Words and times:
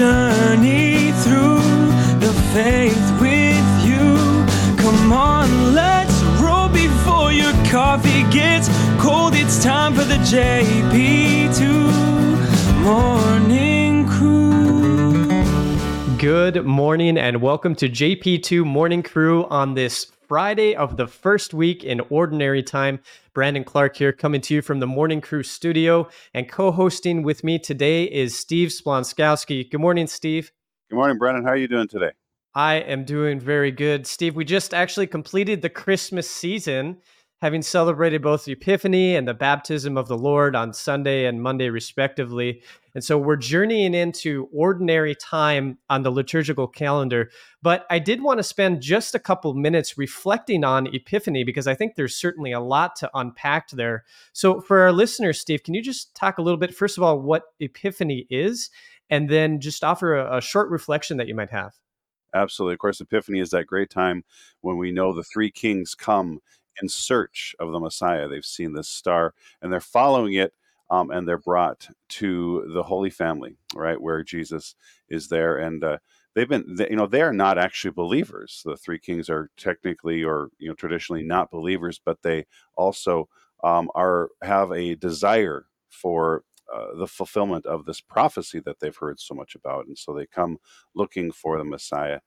journey 0.00 1.12
through 1.22 1.60
the 2.20 2.32
faith 2.54 3.20
with 3.20 3.84
you. 3.84 4.46
Come 4.82 5.12
on, 5.12 5.74
let's 5.74 6.22
roll 6.40 6.68
before 6.68 7.32
your 7.32 7.52
coffee 7.68 8.22
gets 8.30 8.68
cold. 8.98 9.34
It's 9.34 9.62
time 9.62 9.94
for 9.94 10.04
the 10.04 10.18
JP2 10.32 11.60
Morning 12.82 13.19
Good 16.20 16.66
morning 16.66 17.16
and 17.16 17.40
welcome 17.40 17.74
to 17.76 17.88
JP2 17.88 18.62
Morning 18.66 19.02
Crew 19.02 19.46
on 19.46 19.72
this 19.72 20.04
Friday 20.28 20.76
of 20.76 20.98
the 20.98 21.06
first 21.06 21.54
week 21.54 21.82
in 21.82 22.02
Ordinary 22.10 22.62
Time. 22.62 23.00
Brandon 23.32 23.64
Clark 23.64 23.96
here, 23.96 24.12
coming 24.12 24.42
to 24.42 24.52
you 24.52 24.60
from 24.60 24.80
the 24.80 24.86
Morning 24.86 25.22
Crew 25.22 25.42
studio, 25.42 26.10
and 26.34 26.46
co 26.46 26.72
hosting 26.72 27.22
with 27.22 27.42
me 27.42 27.58
today 27.58 28.04
is 28.04 28.36
Steve 28.36 28.68
Splonskowski. 28.68 29.70
Good 29.70 29.80
morning, 29.80 30.06
Steve. 30.06 30.52
Good 30.90 30.96
morning, 30.96 31.16
Brandon. 31.16 31.42
How 31.42 31.52
are 31.52 31.56
you 31.56 31.68
doing 31.68 31.88
today? 31.88 32.10
I 32.54 32.74
am 32.74 33.04
doing 33.04 33.40
very 33.40 33.70
good. 33.70 34.06
Steve, 34.06 34.36
we 34.36 34.44
just 34.44 34.74
actually 34.74 35.06
completed 35.06 35.62
the 35.62 35.70
Christmas 35.70 36.28
season, 36.28 36.98
having 37.40 37.62
celebrated 37.62 38.20
both 38.20 38.44
the 38.44 38.52
Epiphany 38.52 39.16
and 39.16 39.26
the 39.26 39.32
baptism 39.32 39.96
of 39.96 40.08
the 40.08 40.16
Lord 40.16 40.54
on 40.54 40.74
Sunday 40.74 41.24
and 41.24 41.42
Monday, 41.42 41.70
respectively. 41.70 42.62
And 42.94 43.02
so 43.02 43.16
we're 43.16 43.36
journeying 43.36 43.94
into 43.94 44.48
ordinary 44.52 45.14
time 45.14 45.78
on 45.88 46.02
the 46.02 46.10
liturgical 46.10 46.66
calendar. 46.66 47.30
But 47.62 47.86
I 47.88 47.98
did 47.98 48.22
want 48.22 48.38
to 48.38 48.42
spend 48.44 48.82
just 48.82 49.14
a 49.14 49.18
couple 49.18 49.54
minutes 49.54 49.96
reflecting 49.96 50.64
on 50.64 50.94
Epiphany 50.94 51.44
because 51.44 51.66
I 51.66 51.74
think 51.74 51.94
there's 51.94 52.14
certainly 52.14 52.52
a 52.52 52.60
lot 52.60 52.96
to 52.96 53.10
unpack 53.14 53.70
there. 53.70 54.04
So, 54.32 54.60
for 54.60 54.80
our 54.80 54.92
listeners, 54.92 55.40
Steve, 55.40 55.62
can 55.62 55.72
you 55.72 55.82
just 55.82 56.14
talk 56.14 56.36
a 56.36 56.42
little 56.42 56.58
bit, 56.58 56.74
first 56.74 56.98
of 56.98 57.04
all, 57.04 57.20
what 57.20 57.44
Epiphany 57.58 58.26
is, 58.28 58.68
and 59.08 59.30
then 59.30 59.60
just 59.60 59.82
offer 59.82 60.14
a, 60.14 60.38
a 60.38 60.40
short 60.42 60.68
reflection 60.68 61.16
that 61.16 61.28
you 61.28 61.34
might 61.34 61.50
have? 61.50 61.72
Absolutely. 62.34 62.74
Of 62.74 62.80
course, 62.80 63.00
Epiphany 63.00 63.40
is 63.40 63.50
that 63.50 63.66
great 63.66 63.90
time 63.90 64.24
when 64.60 64.76
we 64.76 64.92
know 64.92 65.12
the 65.12 65.24
three 65.24 65.50
kings 65.50 65.94
come 65.94 66.40
in 66.82 66.88
search 66.88 67.54
of 67.58 67.72
the 67.72 67.80
Messiah. 67.80 68.28
They've 68.28 68.44
seen 68.44 68.72
this 68.72 68.88
star 68.88 69.34
and 69.62 69.72
they're 69.72 69.80
following 69.80 70.34
it, 70.34 70.52
um, 70.90 71.10
and 71.10 71.26
they're 71.26 71.38
brought 71.38 71.88
to 72.10 72.70
the 72.74 72.82
Holy 72.82 73.10
Family, 73.10 73.56
right, 73.74 74.00
where 74.00 74.22
Jesus 74.22 74.74
is 75.08 75.28
there. 75.28 75.56
And 75.58 75.84
uh, 75.84 75.98
they've 76.34 76.48
been, 76.48 76.64
they, 76.76 76.88
you 76.90 76.96
know, 76.96 77.06
they 77.06 77.22
are 77.22 77.32
not 77.32 77.58
actually 77.58 77.92
believers. 77.92 78.62
The 78.64 78.76
three 78.76 78.98
kings 78.98 79.28
are 79.30 79.50
technically 79.56 80.24
or 80.24 80.50
you 80.58 80.68
know 80.68 80.74
traditionally 80.74 81.22
not 81.22 81.50
believers, 81.50 82.00
but 82.04 82.22
they 82.22 82.46
also 82.76 83.28
um, 83.62 83.90
are 83.94 84.30
have 84.42 84.72
a 84.72 84.94
desire 84.96 85.66
for 85.90 86.44
uh, 86.74 86.94
the 86.96 87.06
fulfillment 87.06 87.66
of 87.66 87.84
this 87.84 88.00
prophecy 88.00 88.60
that 88.60 88.78
they've 88.80 88.96
heard 88.96 89.18
so 89.20 89.34
much 89.34 89.54
about, 89.54 89.86
and 89.86 89.98
so 89.98 90.12
they 90.14 90.26
come 90.26 90.58
looking 90.94 91.32
for 91.32 91.58
the 91.58 91.64
Messiah, 91.64 92.20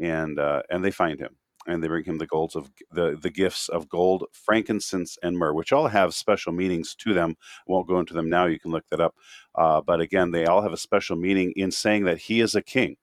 and 0.00 0.38
uh, 0.38 0.62
and 0.70 0.84
they 0.84 0.90
find 0.90 1.18
him, 1.20 1.36
and 1.66 1.82
they 1.82 1.88
bring 1.88 2.04
him 2.04 2.18
the 2.18 2.26
golds 2.26 2.56
of 2.56 2.70
the 2.92 3.18
the 3.20 3.30
gifts 3.30 3.68
of 3.68 3.88
gold, 3.88 4.24
frankincense, 4.32 5.18
and 5.22 5.36
myrrh, 5.36 5.52
which 5.52 5.72
all 5.72 5.88
have 5.88 6.14
special 6.14 6.52
meanings 6.52 6.94
to 6.96 7.12
them. 7.12 7.36
I 7.40 7.72
won't 7.72 7.88
go 7.88 8.00
into 8.00 8.14
them 8.14 8.28
now; 8.30 8.46
you 8.46 8.58
can 8.58 8.70
look 8.70 8.88
that 8.90 9.00
up. 9.00 9.14
Uh, 9.54 9.80
but 9.80 10.00
again, 10.00 10.30
they 10.30 10.46
all 10.46 10.62
have 10.62 10.72
a 10.72 10.78
special 10.78 11.16
meaning 11.16 11.52
in 11.56 11.70
saying 11.70 12.04
that 12.04 12.18
he 12.18 12.40
is 12.40 12.54
a 12.54 12.62
king, 12.62 12.96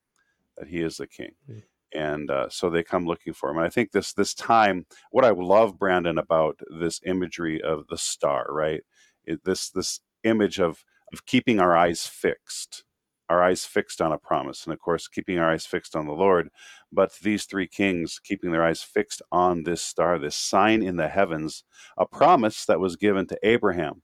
that 0.58 0.68
he 0.68 0.82
is 0.82 0.98
the 0.98 1.08
king. 1.08 1.32
Mm. 1.50 1.64
And 1.94 2.30
uh, 2.30 2.50
so 2.50 2.70
they 2.70 2.84
come 2.84 3.06
looking 3.06 3.34
for 3.34 3.50
him. 3.50 3.58
And 3.58 3.66
I 3.66 3.70
think 3.70 3.92
this 3.92 4.14
this 4.14 4.34
time, 4.34 4.86
what 5.12 5.26
I 5.26 5.30
love, 5.30 5.80
Brandon, 5.80 6.18
about 6.18 6.60
this 6.70 7.00
imagery 7.06 7.62
of 7.62 7.88
the 7.88 7.98
star, 7.98 8.48
right? 8.50 8.82
It, 9.26 9.44
this 9.44 9.70
this 9.70 10.02
image 10.24 10.60
of 10.60 10.84
of 11.14 11.26
keeping 11.26 11.60
our 11.60 11.78
eyes 11.78 12.06
fixed 12.06 12.84
our 13.30 13.44
eyes 13.44 13.66
fixed 13.66 14.02
on 14.02 14.12
a 14.12 14.18
promise 14.18 14.66
and 14.66 14.74
of 14.74 14.80
course 14.80 15.08
keeping 15.08 15.40
our 15.40 15.52
eyes 15.52 15.66
fixed 15.66 15.96
on 15.96 16.06
the 16.06 16.14
lord 16.14 16.50
but 16.92 17.14
these 17.22 17.46
three 17.46 17.68
kings 17.68 18.20
keeping 18.24 18.52
their 18.52 18.64
eyes 18.64 18.82
fixed 18.82 19.22
on 19.32 19.64
this 19.64 19.82
star 19.82 20.20
this 20.20 20.36
sign 20.36 20.84
in 20.84 20.96
the 20.96 21.08
heavens 21.08 21.64
a 21.98 22.06
promise 22.06 22.66
that 22.66 22.80
was 22.80 22.96
given 22.96 23.26
to 23.26 23.38
abraham 23.44 24.02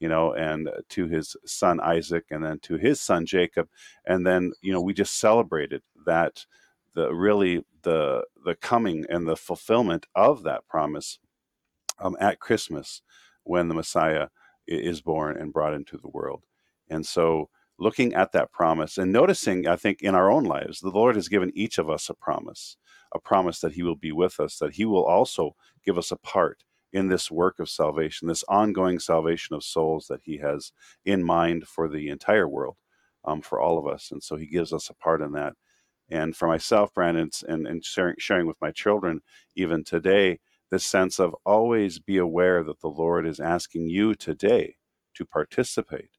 you 0.00 0.08
know 0.08 0.32
and 0.32 0.68
to 0.88 1.06
his 1.06 1.36
son 1.44 1.80
isaac 1.80 2.24
and 2.30 2.44
then 2.44 2.58
to 2.58 2.76
his 2.76 3.00
son 3.00 3.26
jacob 3.26 3.68
and 4.06 4.26
then 4.26 4.52
you 4.62 4.72
know 4.72 4.80
we 4.80 4.92
just 4.92 5.18
celebrated 5.18 5.82
that 6.06 6.46
the 6.94 7.12
really 7.12 7.64
the 7.82 8.24
the 8.44 8.54
coming 8.54 9.04
and 9.08 9.26
the 9.26 9.36
fulfillment 9.36 10.06
of 10.14 10.42
that 10.42 10.66
promise 10.68 11.18
um, 12.00 12.16
at 12.20 12.40
christmas 12.40 13.02
when 13.44 13.68
the 13.68 13.74
messiah 13.74 14.28
is 14.66 15.00
born 15.00 15.36
and 15.36 15.52
brought 15.52 15.74
into 15.74 15.96
the 15.96 16.08
world. 16.08 16.44
And 16.88 17.06
so, 17.06 17.48
looking 17.78 18.14
at 18.14 18.32
that 18.32 18.52
promise 18.52 18.98
and 18.98 19.12
noticing, 19.12 19.66
I 19.66 19.76
think, 19.76 20.02
in 20.02 20.14
our 20.14 20.30
own 20.30 20.44
lives, 20.44 20.80
the 20.80 20.90
Lord 20.90 21.16
has 21.16 21.28
given 21.28 21.52
each 21.54 21.78
of 21.78 21.90
us 21.90 22.08
a 22.10 22.14
promise, 22.14 22.76
a 23.14 23.18
promise 23.20 23.60
that 23.60 23.74
He 23.74 23.82
will 23.82 23.96
be 23.96 24.12
with 24.12 24.40
us, 24.40 24.58
that 24.58 24.74
He 24.74 24.84
will 24.84 25.04
also 25.04 25.56
give 25.84 25.98
us 25.98 26.10
a 26.10 26.16
part 26.16 26.64
in 26.92 27.08
this 27.08 27.30
work 27.30 27.58
of 27.58 27.68
salvation, 27.70 28.28
this 28.28 28.44
ongoing 28.48 28.98
salvation 28.98 29.56
of 29.56 29.64
souls 29.64 30.06
that 30.08 30.20
He 30.24 30.38
has 30.38 30.72
in 31.04 31.24
mind 31.24 31.66
for 31.66 31.88
the 31.88 32.08
entire 32.08 32.48
world, 32.48 32.76
um, 33.24 33.42
for 33.42 33.60
all 33.60 33.78
of 33.78 33.86
us. 33.86 34.10
And 34.12 34.22
so, 34.22 34.36
He 34.36 34.46
gives 34.46 34.72
us 34.72 34.90
a 34.90 34.94
part 34.94 35.22
in 35.22 35.32
that. 35.32 35.54
And 36.10 36.36
for 36.36 36.48
myself, 36.48 36.94
Brandon, 36.94 37.30
and, 37.48 37.66
and 37.66 37.84
sharing, 37.84 38.16
sharing 38.18 38.46
with 38.46 38.60
my 38.60 38.70
children, 38.72 39.20
even 39.56 39.84
today, 39.84 40.40
this 40.70 40.84
sense 40.84 41.20
of 41.20 41.34
always 41.46 41.98
be 42.00 42.18
aware 42.18 42.64
that 42.64 42.80
the 42.80 42.88
Lord 42.88 43.26
is 43.26 43.40
asking 43.40 43.88
you 43.88 44.14
today 44.14 44.76
to 45.14 45.24
participate 45.26 46.10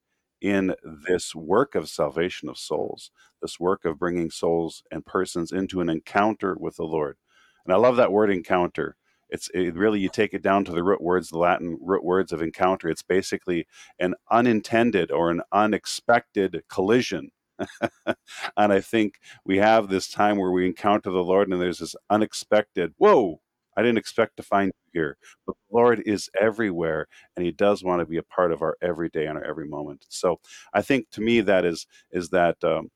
in 0.44 0.76
this 1.08 1.34
work 1.34 1.74
of 1.74 1.88
salvation 1.90 2.50
of 2.50 2.58
souls, 2.58 3.12
this 3.42 3.62
work 3.62 3.86
of 3.86 3.98
bringing 3.98 4.30
souls 4.30 4.84
and 4.92 5.06
persons 5.06 5.54
into 5.54 5.80
an 5.80 5.90
encounter 5.90 6.56
with 6.60 6.76
the 6.76 6.84
Lord. 6.84 7.18
And 7.66 7.74
I 7.74 7.78
love 7.78 7.96
that 7.96 8.12
word 8.12 8.30
encounter. 8.30 8.98
It's 9.30 9.50
it 9.54 9.74
really, 9.74 10.02
you 10.02 10.10
take 10.10 10.34
it 10.34 10.44
down 10.44 10.66
to 10.66 10.74
the 10.74 10.84
root 10.84 11.02
words, 11.02 11.30
the 11.30 11.38
Latin 11.38 11.78
root 11.82 12.04
words 12.04 12.34
of 12.34 12.42
encounter. 12.42 12.90
It's 12.90 13.02
basically 13.02 13.66
an 13.98 14.16
unintended 14.30 15.12
or 15.12 15.32
an 15.32 15.42
unexpected 15.54 16.62
collision. 16.70 17.32
and 18.06 18.74
I 18.74 18.82
think 18.82 19.20
we 19.46 19.58
have 19.60 19.88
this 19.88 20.10
time 20.10 20.38
where 20.38 20.52
we 20.52 20.68
encounter 20.68 21.10
the 21.10 21.24
Lord 21.24 21.48
and 21.48 21.62
there's 21.62 21.80
this 21.80 21.96
unexpected, 22.10 22.94
whoa, 22.98 23.40
I 23.78 23.82
didn't 23.82 23.98
expect 23.98 24.38
to 24.38 24.44
find 24.44 24.68
you 24.68 25.02
here. 25.02 25.18
But 25.46 25.56
the 25.56 25.76
Lord 25.76 26.04
is 26.06 26.30
everywhere, 26.40 27.08
and 27.36 27.46
He 27.46 27.52
does 27.52 27.84
want 27.84 28.02
to 28.02 28.06
be 28.06 28.18
a 28.18 28.24
part 28.24 28.52
of 28.52 28.62
our 28.62 28.78
everyday 28.82 29.26
and 29.28 29.38
our 29.38 29.44
every 29.44 29.68
moment. 29.68 30.06
So 30.10 30.40
I 30.74 30.82
think 30.82 31.10
to 31.12 31.22
me 31.22 31.42
that 31.42 31.66
is 31.66 31.88
is 32.12 32.30
that 32.30 32.64
um, 32.64 32.90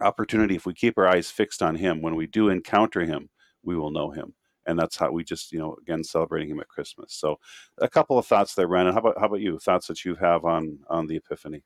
opportunity. 0.00 0.56
If 0.56 0.66
we 0.66 0.74
keep 0.74 0.98
our 0.98 1.08
eyes 1.08 1.30
fixed 1.30 1.62
on 1.62 1.76
Him, 1.76 2.02
when 2.02 2.16
we 2.16 2.26
do 2.26 2.48
encounter 2.48 3.00
Him, 3.04 3.30
we 3.62 3.76
will 3.76 3.90
know 3.90 4.10
Him. 4.10 4.34
And 4.66 4.78
that's 4.78 4.96
how 4.96 5.10
we 5.10 5.24
just, 5.24 5.50
you 5.52 5.58
know, 5.58 5.76
again 5.80 6.04
celebrating 6.04 6.50
him 6.50 6.60
at 6.60 6.68
Christmas. 6.68 7.14
So, 7.14 7.38
a 7.78 7.88
couple 7.88 8.18
of 8.18 8.26
thoughts 8.26 8.54
there, 8.54 8.68
Brandon. 8.68 8.92
How 8.92 9.00
about 9.00 9.18
how 9.18 9.26
about 9.26 9.40
you? 9.40 9.58
Thoughts 9.58 9.86
that 9.86 10.04
you 10.04 10.14
have 10.16 10.44
on 10.44 10.80
on 10.90 11.06
the 11.06 11.16
Epiphany? 11.16 11.62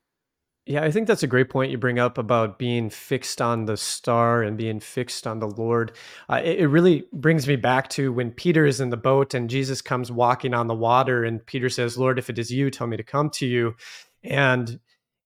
Yeah, 0.64 0.84
I 0.84 0.92
think 0.92 1.08
that's 1.08 1.24
a 1.24 1.28
great 1.28 1.50
point 1.50 1.72
you 1.72 1.78
bring 1.78 1.98
up 1.98 2.18
about 2.18 2.56
being 2.56 2.88
fixed 2.88 3.42
on 3.42 3.64
the 3.64 3.76
star 3.76 4.44
and 4.44 4.56
being 4.56 4.78
fixed 4.78 5.26
on 5.26 5.40
the 5.40 5.48
Lord. 5.48 5.90
Uh, 6.30 6.40
it, 6.44 6.60
it, 6.60 6.66
really 6.68 7.04
brings 7.12 7.48
me 7.48 7.56
back 7.56 7.88
to 7.90 8.12
when 8.12 8.30
Peter 8.30 8.64
is 8.64 8.80
in 8.80 8.90
the 8.90 8.96
boat 8.96 9.34
and 9.34 9.50
Jesus 9.50 9.82
comes 9.82 10.12
walking 10.12 10.54
on 10.54 10.68
the 10.68 10.74
water, 10.74 11.24
and 11.24 11.44
Peter 11.44 11.68
says, 11.68 11.98
Lord, 11.98 12.16
if 12.16 12.30
it 12.30 12.38
is 12.38 12.52
you, 12.52 12.70
tell 12.70 12.86
me 12.86 12.96
to 12.96 13.02
come 13.02 13.28
to 13.30 13.46
you. 13.46 13.74
And 14.22 14.78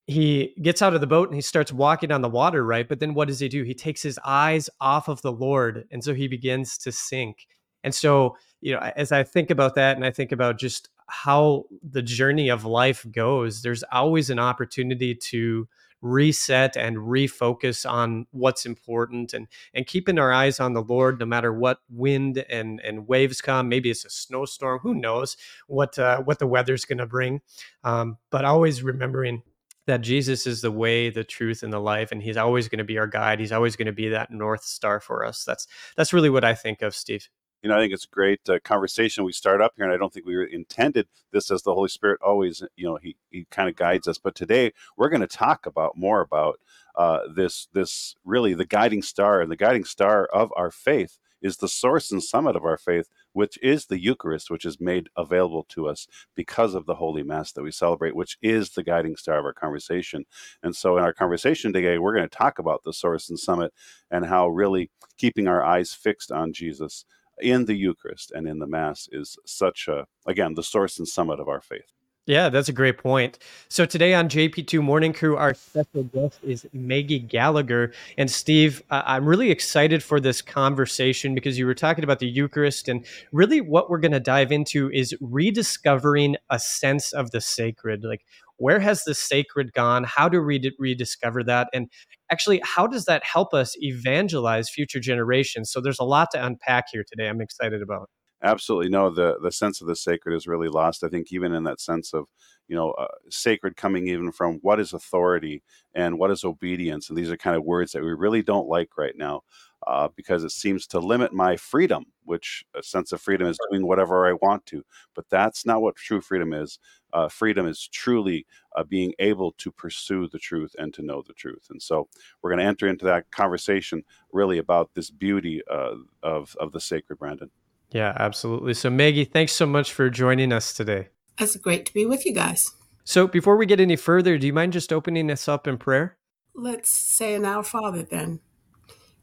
he 0.06 0.54
gets 0.62 0.80
out 0.80 0.94
of 0.94 1.02
the 1.02 1.06
boat 1.06 1.28
and 1.28 1.34
he 1.34 1.42
starts 1.42 1.72
walking 1.72 2.12
on 2.12 2.22
the 2.22 2.30
water, 2.30 2.64
right? 2.64 2.88
But 2.88 3.00
then 3.00 3.12
what 3.12 3.28
does 3.28 3.40
he 3.40 3.48
do? 3.48 3.62
He 3.62 3.74
takes 3.74 4.02
his 4.02 4.18
eyes 4.24 4.70
off 4.80 5.08
of 5.08 5.20
the 5.20 5.32
Lord. 5.32 5.86
And 5.90 6.02
so 6.02 6.14
he 6.14 6.28
begins 6.28 6.78
to 6.78 6.92
sink. 6.92 7.46
And 7.84 7.94
so, 7.94 8.36
you 8.60 8.72
know, 8.72 8.78
as 8.96 9.12
I 9.12 9.22
think 9.24 9.50
about 9.50 9.74
that 9.74 9.96
and 9.96 10.04
I 10.04 10.12
think 10.12 10.32
about 10.32 10.58
just 10.58 10.88
how 11.08 11.64
the 11.82 12.02
journey 12.02 12.48
of 12.48 12.64
life 12.64 13.06
goes, 13.10 13.62
there's 13.62 13.84
always 13.84 14.30
an 14.30 14.38
opportunity 14.38 15.14
to 15.14 15.68
reset 16.02 16.76
and 16.76 16.96
refocus 16.96 17.90
on 17.90 18.26
what's 18.30 18.66
important 18.66 19.32
and 19.32 19.48
and 19.72 19.86
keeping 19.86 20.18
our 20.18 20.30
eyes 20.30 20.60
on 20.60 20.74
the 20.74 20.82
lord 20.82 21.18
no 21.18 21.26
matter 21.26 21.52
what 21.52 21.78
wind 21.88 22.44
and 22.50 22.80
and 22.82 23.08
waves 23.08 23.40
come. 23.40 23.68
Maybe 23.68 23.90
it's 23.90 24.04
a 24.04 24.10
snowstorm 24.10 24.80
who 24.80 24.94
knows 24.94 25.36
what 25.66 25.98
uh, 25.98 26.20
what 26.22 26.38
the 26.38 26.46
weather's 26.46 26.84
going 26.84 26.98
to 26.98 27.06
bring. 27.06 27.40
Um, 27.82 28.18
but 28.30 28.44
always 28.44 28.82
remembering 28.82 29.42
that 29.86 30.00
jesus 30.00 30.46
is 30.46 30.62
the 30.62 30.70
way 30.70 31.10
the 31.10 31.24
truth 31.24 31.62
and 31.62 31.72
the 31.72 31.78
life 31.78 32.10
and 32.10 32.22
he's 32.22 32.36
always 32.36 32.68
going 32.68 32.78
to 32.78 32.84
be 32.84 32.98
our 32.98 33.06
guide. 33.06 33.40
He's 33.40 33.52
always 33.52 33.76
going 33.76 33.86
to 33.86 33.92
be 33.92 34.08
that 34.10 34.30
north 34.30 34.64
star 34.64 35.00
for 35.00 35.24
us. 35.24 35.44
That's 35.44 35.66
that's 35.96 36.12
really 36.12 36.30
what 36.30 36.44
i 36.44 36.54
think 36.54 36.82
of 36.82 36.94
steve 36.94 37.28
You 37.62 37.70
know, 37.70 37.76
I 37.76 37.80
think 37.80 37.92
it's 37.92 38.04
a 38.04 38.14
great 38.14 38.48
uh, 38.48 38.58
conversation 38.62 39.24
we 39.24 39.32
start 39.32 39.60
up 39.60 39.72
here, 39.76 39.84
and 39.84 39.92
I 39.92 39.96
don't 39.96 40.12
think 40.12 40.26
we 40.26 40.52
intended 40.52 41.08
this 41.32 41.50
as 41.50 41.62
the 41.62 41.74
Holy 41.74 41.88
Spirit 41.88 42.20
always, 42.24 42.62
you 42.76 42.86
know, 42.86 42.96
he, 43.02 43.16
he 43.30 43.46
kind 43.50 43.68
of 43.68 43.76
guides 43.76 44.06
us. 44.06 44.18
But 44.18 44.34
today 44.34 44.72
we're 44.96 45.08
going 45.08 45.22
to 45.22 45.26
talk 45.26 45.66
about 45.66 45.96
more 45.96 46.20
about 46.20 46.60
uh, 46.96 47.20
this 47.34 47.68
this 47.72 48.14
really 48.24 48.54
the 48.54 48.64
guiding 48.64 49.02
star 49.02 49.40
and 49.40 49.50
the 49.50 49.56
guiding 49.56 49.84
star 49.84 50.26
of 50.26 50.52
our 50.56 50.70
faith 50.70 51.18
is 51.42 51.58
the 51.58 51.68
source 51.68 52.10
and 52.10 52.22
summit 52.22 52.56
of 52.56 52.64
our 52.64 52.78
faith, 52.78 53.08
which 53.32 53.58
is 53.62 53.86
the 53.86 54.00
Eucharist, 54.00 54.50
which 54.50 54.64
is 54.64 54.80
made 54.80 55.08
available 55.16 55.64
to 55.68 55.86
us 55.86 56.06
because 56.34 56.74
of 56.74 56.86
the 56.86 56.96
Holy 56.96 57.22
Mass 57.22 57.52
that 57.52 57.62
we 57.62 57.70
celebrate, 57.70 58.16
which 58.16 58.38
is 58.42 58.70
the 58.70 58.82
guiding 58.82 59.16
star 59.16 59.38
of 59.38 59.44
our 59.44 59.52
conversation. 59.52 60.24
And 60.62 60.74
so, 60.74 60.96
in 60.96 61.04
our 61.04 61.12
conversation 61.12 61.72
today, 61.72 61.98
we're 61.98 62.14
going 62.14 62.28
to 62.28 62.36
talk 62.36 62.58
about 62.58 62.84
the 62.84 62.92
source 62.92 63.28
and 63.28 63.38
summit 63.38 63.72
and 64.10 64.26
how 64.26 64.48
really 64.48 64.90
keeping 65.18 65.46
our 65.48 65.64
eyes 65.64 65.92
fixed 65.92 66.32
on 66.32 66.52
Jesus 66.52 67.04
in 67.40 67.64
the 67.66 67.74
Eucharist 67.74 68.32
and 68.32 68.46
in 68.48 68.58
the 68.58 68.66
Mass 68.66 69.08
is 69.12 69.38
such 69.44 69.88
a, 69.88 70.06
again, 70.26 70.54
the 70.54 70.62
source 70.62 70.98
and 70.98 71.06
summit 71.06 71.40
of 71.40 71.48
our 71.48 71.60
faith. 71.60 71.92
Yeah, 72.28 72.48
that's 72.48 72.68
a 72.68 72.72
great 72.72 72.98
point. 72.98 73.38
So 73.68 73.86
today 73.86 74.12
on 74.12 74.28
JP2 74.28 74.82
Morning 74.82 75.12
Crew, 75.12 75.36
our 75.36 75.54
special 75.54 76.02
guest 76.02 76.40
is 76.42 76.66
Maggie 76.72 77.20
Gallagher. 77.20 77.92
And 78.18 78.28
Steve, 78.28 78.82
I'm 78.90 79.26
really 79.26 79.52
excited 79.52 80.02
for 80.02 80.18
this 80.18 80.42
conversation 80.42 81.36
because 81.36 81.56
you 81.56 81.66
were 81.66 81.74
talking 81.74 82.02
about 82.02 82.18
the 82.18 82.26
Eucharist, 82.26 82.88
and 82.88 83.06
really 83.30 83.60
what 83.60 83.88
we're 83.88 84.00
going 84.00 84.10
to 84.10 84.18
dive 84.18 84.50
into 84.50 84.90
is 84.90 85.14
rediscovering 85.20 86.34
a 86.50 86.58
sense 86.58 87.12
of 87.12 87.30
the 87.30 87.40
sacred. 87.40 88.02
Like, 88.02 88.26
where 88.58 88.80
has 88.80 89.04
the 89.04 89.14
sacred 89.14 89.72
gone? 89.72 90.04
How 90.04 90.28
do 90.28 90.42
we 90.42 90.72
rediscover 90.78 91.44
that? 91.44 91.68
And 91.72 91.88
actually, 92.30 92.60
how 92.64 92.86
does 92.86 93.04
that 93.04 93.24
help 93.24 93.54
us 93.54 93.74
evangelize 93.80 94.70
future 94.70 95.00
generations? 95.00 95.70
So 95.70 95.80
there's 95.80 95.98
a 95.98 96.04
lot 96.04 96.28
to 96.32 96.44
unpack 96.44 96.86
here 96.92 97.04
today. 97.06 97.28
I'm 97.28 97.40
excited 97.40 97.82
about. 97.82 98.08
Absolutely, 98.42 98.90
no. 98.90 99.10
The 99.10 99.38
the 99.42 99.50
sense 99.50 99.80
of 99.80 99.86
the 99.86 99.96
sacred 99.96 100.34
is 100.34 100.46
really 100.46 100.68
lost. 100.68 101.02
I 101.02 101.08
think 101.08 101.28
even 101.32 101.52
in 101.52 101.64
that 101.64 101.80
sense 101.80 102.12
of 102.12 102.26
you 102.68 102.76
know 102.76 102.90
uh, 102.92 103.06
sacred 103.28 103.76
coming 103.76 104.08
even 104.08 104.32
from 104.32 104.58
what 104.62 104.80
is 104.80 104.92
authority 104.92 105.62
and 105.94 106.18
what 106.18 106.30
is 106.30 106.44
obedience, 106.44 107.08
and 107.08 107.16
these 107.16 107.30
are 107.30 107.36
kind 107.36 107.56
of 107.56 107.64
words 107.64 107.92
that 107.92 108.02
we 108.02 108.12
really 108.12 108.42
don't 108.42 108.68
like 108.68 108.98
right 108.98 109.16
now 109.16 109.42
uh, 109.86 110.08
because 110.16 110.44
it 110.44 110.50
seems 110.50 110.86
to 110.88 110.98
limit 110.98 111.32
my 111.32 111.56
freedom. 111.56 112.04
Which 112.24 112.64
a 112.74 112.82
sense 112.82 113.12
of 113.12 113.20
freedom 113.20 113.46
is 113.46 113.58
doing 113.70 113.86
whatever 113.86 114.28
I 114.28 114.32
want 114.32 114.66
to, 114.66 114.84
but 115.14 115.26
that's 115.30 115.64
not 115.64 115.80
what 115.80 115.96
true 115.96 116.20
freedom 116.20 116.52
is. 116.52 116.78
Uh, 117.12 117.28
freedom 117.28 117.66
is 117.66 117.88
truly 117.88 118.44
uh, 118.76 118.82
being 118.82 119.14
able 119.20 119.52
to 119.52 119.70
pursue 119.70 120.28
the 120.28 120.38
truth 120.38 120.74
and 120.78 120.92
to 120.92 121.02
know 121.02 121.22
the 121.26 121.32
truth. 121.32 121.68
And 121.70 121.80
so 121.80 122.08
we're 122.42 122.50
going 122.50 122.58
to 122.58 122.66
enter 122.66 122.88
into 122.88 123.04
that 123.04 123.30
conversation 123.30 124.02
really 124.32 124.58
about 124.58 124.90
this 124.94 125.08
beauty 125.08 125.62
uh, 125.70 125.94
of 126.22 126.56
of 126.58 126.72
the 126.72 126.80
sacred, 126.80 127.18
Brandon. 127.18 127.50
Yeah, 127.90 128.14
absolutely. 128.18 128.74
So, 128.74 128.90
Maggie, 128.90 129.24
thanks 129.24 129.52
so 129.52 129.66
much 129.66 129.92
for 129.92 130.10
joining 130.10 130.52
us 130.52 130.72
today. 130.72 131.08
It's 131.38 131.56
great 131.56 131.86
to 131.86 131.94
be 131.94 132.06
with 132.06 132.24
you 132.24 132.32
guys. 132.32 132.72
So, 133.04 133.26
before 133.26 133.56
we 133.56 133.66
get 133.66 133.78
any 133.78 133.96
further, 133.96 134.38
do 134.38 134.46
you 134.46 134.52
mind 134.52 134.72
just 134.72 134.92
opening 134.92 135.30
us 135.30 135.48
up 135.48 135.66
in 135.66 135.78
prayer? 135.78 136.16
Let's 136.54 136.88
say 136.90 137.34
an 137.34 137.44
Our 137.44 137.62
Father 137.62 138.02
then. 138.02 138.40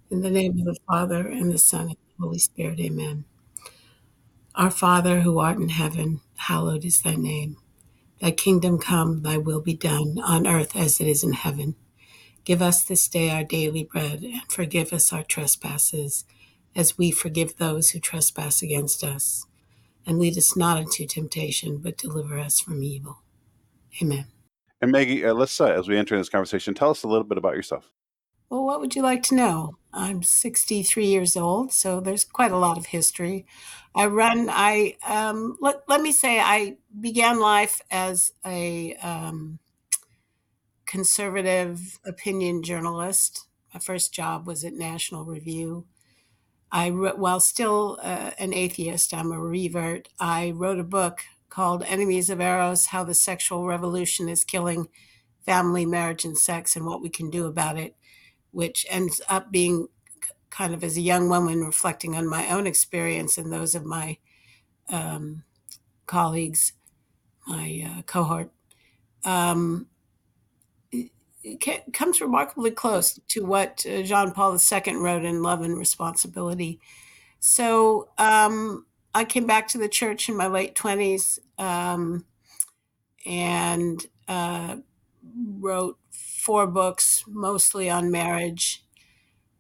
In 0.10 0.22
the 0.22 0.30
name 0.30 0.60
of 0.60 0.66
the 0.66 0.78
Father, 0.88 1.28
and 1.28 1.52
the 1.52 1.58
Son, 1.58 1.88
and 1.88 1.92
the 1.92 2.24
Holy 2.24 2.38
Spirit, 2.38 2.80
amen. 2.80 3.26
Our 4.56 4.70
Father, 4.70 5.22
who 5.22 5.40
art 5.40 5.58
in 5.58 5.70
heaven, 5.70 6.22
hallowed 6.38 6.86
is 6.86 7.02
thy 7.02 7.16
name. 7.16 7.58
Thy 8.22 8.30
kingdom 8.32 8.78
come, 8.78 9.24
thy 9.24 9.38
will 9.38 9.60
be 9.62 9.74
done, 9.74 10.20
on 10.24 10.46
earth 10.46 10.76
as 10.76 11.02
it 11.02 11.08
is 11.08 11.24
in 11.24 11.34
heaven. 11.34 11.76
Give 12.46 12.62
us 12.62 12.84
this 12.84 13.08
day 13.08 13.32
our 13.32 13.44
daily 13.44 13.84
bread, 13.84 14.24
and 14.24 14.52
forgive 14.52 14.94
us 14.94 15.12
our 15.12 15.24
trespasses 15.24 16.26
as 16.76 16.98
we 16.98 17.10
forgive 17.10 17.58
those 17.58 17.90
who 17.90 18.00
trespass 18.00 18.62
against 18.62 19.04
us. 19.04 19.46
And 20.06 20.20
lead 20.20 20.38
us 20.38 20.58
not 20.58 20.78
into 20.78 21.06
temptation, 21.06 21.78
but 21.78 21.98
deliver 21.98 22.38
us 22.38 22.60
from 22.60 22.84
evil. 22.84 23.20
Amen. 24.02 24.26
And 24.82 24.92
Maggie, 24.92 25.26
uh, 25.26 25.34
let's, 25.34 25.62
uh, 25.62 25.68
as 25.68 25.88
we 25.88 25.98
enter 25.98 26.18
this 26.18 26.28
conversation, 26.28 26.74
tell 26.74 26.90
us 26.90 27.04
a 27.04 27.08
little 27.08 27.24
bit 27.24 27.38
about 27.38 27.56
yourself. 27.56 27.90
Well, 28.50 28.66
what 28.66 28.82
would 28.82 28.96
you 28.96 29.02
like 29.02 29.24
to 29.24 29.36
know? 29.36 29.78
I'm 29.94 30.24
63 30.24 31.06
years 31.06 31.38
old, 31.38 31.72
so 31.72 32.00
there's 32.00 32.26
quite 32.26 32.52
a 32.52 32.58
lot 32.58 32.78
of 32.78 32.88
history. 32.88 33.46
I 33.96 34.08
run, 34.08 34.48
I, 34.50 34.98
um, 35.08 35.58
let, 35.62 35.84
let 35.88 36.02
me 36.02 36.12
say, 36.12 36.40
I 36.40 36.78
began 37.00 37.40
life 37.40 37.82
as 37.90 38.34
a 38.46 38.96
um, 38.98 39.60
conservative 40.86 42.00
opinion 42.06 42.62
journalist. 42.62 43.48
My 43.74 43.80
first 43.80 44.14
job 44.14 44.46
was 44.46 44.64
at 44.64 44.74
National 44.74 45.26
Review. 45.26 45.86
I 46.74 46.90
while 46.90 47.40
still 47.40 48.00
uh, 48.02 48.32
an 48.40 48.52
atheist, 48.52 49.14
I'm 49.14 49.32
a 49.32 49.40
revert. 49.40 50.10
I 50.20 50.50
wrote 50.50 50.80
a 50.80 50.84
book 50.84 51.22
called 51.48 51.84
Enemies 51.84 52.32
of 52.32 52.42
Eros 52.42 52.88
How 52.88 53.04
the 53.04 53.14
Sexual 53.14 53.68
Revolution 53.68 54.28
is 54.28 54.44
Killing 54.44 54.88
Family, 55.46 55.86
Marriage, 55.86 56.26
and 56.26 56.36
Sex, 56.36 56.76
and 56.76 56.88
What 56.88 57.00
We 57.00 57.10
Can 57.10 57.30
Do 57.30 57.46
About 57.46 57.78
It, 57.78 57.96
which 58.50 58.88
ends 58.90 59.22
up 59.30 59.52
being 59.52 59.88
kind 60.50 60.74
of 60.74 60.84
as 60.84 60.98
a 60.98 61.02
young 61.02 61.30
woman 61.30 61.62
reflecting 61.62 62.16
on 62.16 62.28
my 62.28 62.50
own 62.50 62.66
experience 62.66 63.38
and 63.38 63.54
those 63.54 63.76
of 63.76 63.86
my 63.86 64.18
um, 64.90 65.44
colleagues, 66.08 66.74
my 67.48 67.86
uh, 67.88 68.02
cohort. 68.02 68.52
Um, 69.24 69.90
comes 71.92 72.22
remarkably 72.22 72.72
close 72.72 73.20
to 73.30 73.46
what 73.46 73.86
uh, 73.86 74.02
John 74.04 74.32
Paul 74.32 74.58
II 74.58 74.96
wrote 74.96 75.26
in 75.26 75.44
Love 75.44 75.62
and 75.62 75.78
Responsibility. 75.78 76.80
So 77.40 78.10
um, 78.18 78.86
I 79.14 79.26
came 79.26 79.46
back 79.46 79.68
to 79.70 79.78
the 79.78 79.90
church 79.90 80.30
in 80.30 80.38
my 80.38 80.48
late 80.48 80.76
20s 80.76 81.40
um, 81.60 82.26
and 83.26 84.06
uh, 84.28 84.78
wrote 85.60 85.98
four 86.12 86.68
books, 86.68 87.24
mostly 87.28 87.90
on 87.90 88.12
marriage. 88.12 88.86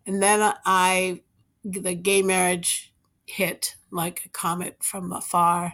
And 0.06 0.22
then 0.22 0.54
I, 0.66 1.22
the 1.64 1.94
gay 1.94 2.22
marriage 2.22 2.94
hit 3.26 3.76
like 3.92 4.24
a 4.26 4.30
comet 4.30 4.78
from 4.82 5.12
afar. 5.12 5.74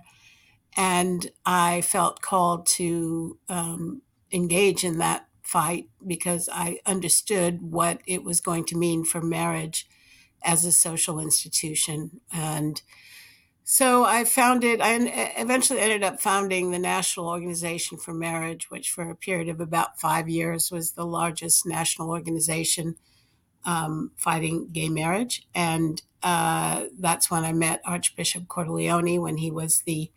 And 0.75 1.29
I 1.45 1.81
felt 1.81 2.21
called 2.21 2.65
to 2.67 3.37
um, 3.49 4.01
engage 4.31 4.83
in 4.83 4.97
that 4.99 5.28
fight 5.49 5.89
because 6.05 6.47
I 6.51 6.79
understood 6.85 7.61
what 7.61 8.01
it 8.05 8.23
was 8.23 8.39
going 8.39 8.65
to 8.65 8.77
mean 8.77 9.03
for 9.03 9.19
marriage 9.19 9.87
as 10.43 10.63
a 10.63 10.71
social 10.71 11.19
institution. 11.19 12.21
And 12.31 12.81
so 13.63 14.05
I 14.05 14.25
founded, 14.25 14.79
I 14.79 14.93
eventually 15.37 15.79
ended 15.79 16.03
up 16.03 16.21
founding 16.21 16.69
the 16.69 16.79
National 16.79 17.27
Organization 17.27 17.97
for 17.97 18.13
Marriage, 18.13 18.69
which 18.69 18.91
for 18.91 19.09
a 19.09 19.15
period 19.15 19.49
of 19.49 19.59
about 19.59 19.99
five 19.99 20.29
years 20.29 20.69
was 20.71 20.91
the 20.91 21.05
largest 21.05 21.65
national 21.65 22.09
organization 22.11 22.95
um, 23.65 24.11
fighting 24.17 24.69
gay 24.71 24.89
marriage. 24.89 25.47
And 25.55 26.01
uh, 26.21 26.85
that's 26.97 27.31
when 27.31 27.43
I 27.43 27.53
met 27.53 27.81
Archbishop 27.85 28.45
Cordileone 28.45 29.19
when 29.19 29.37
he 29.37 29.49
was 29.49 29.81
the 29.81 30.11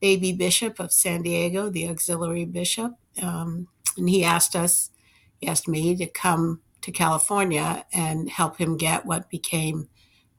baby 0.00 0.32
bishop 0.32 0.80
of 0.80 0.92
San 0.92 1.22
Diego, 1.22 1.68
the 1.68 1.88
auxiliary 1.88 2.46
bishop. 2.46 2.92
Um, 3.20 3.68
and 3.96 4.08
he 4.08 4.24
asked 4.24 4.54
us, 4.56 4.90
he 5.38 5.48
asked 5.48 5.68
me 5.68 5.96
to 5.96 6.06
come 6.06 6.60
to 6.82 6.92
California 6.92 7.84
and 7.92 8.30
help 8.30 8.58
him 8.58 8.76
get 8.76 9.06
what 9.06 9.30
became 9.30 9.88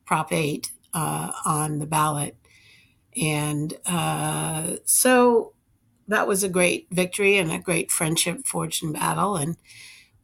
Prop 0.06 0.32
8 0.32 0.72
uh, 0.94 1.32
on 1.46 1.80
the 1.80 1.86
ballot. 1.86 2.38
And 3.16 3.74
uh, 3.86 4.78
so 4.86 5.54
that 6.08 6.28
was 6.28 6.44
a 6.44 6.50
great 6.50 6.88
victory 6.92 7.38
and 7.38 7.52
a 7.52 7.60
great 7.60 7.92
friendship 7.92 8.46
forged 8.46 8.84
in 8.84 8.94
battle. 8.94 9.36
And 9.36 9.58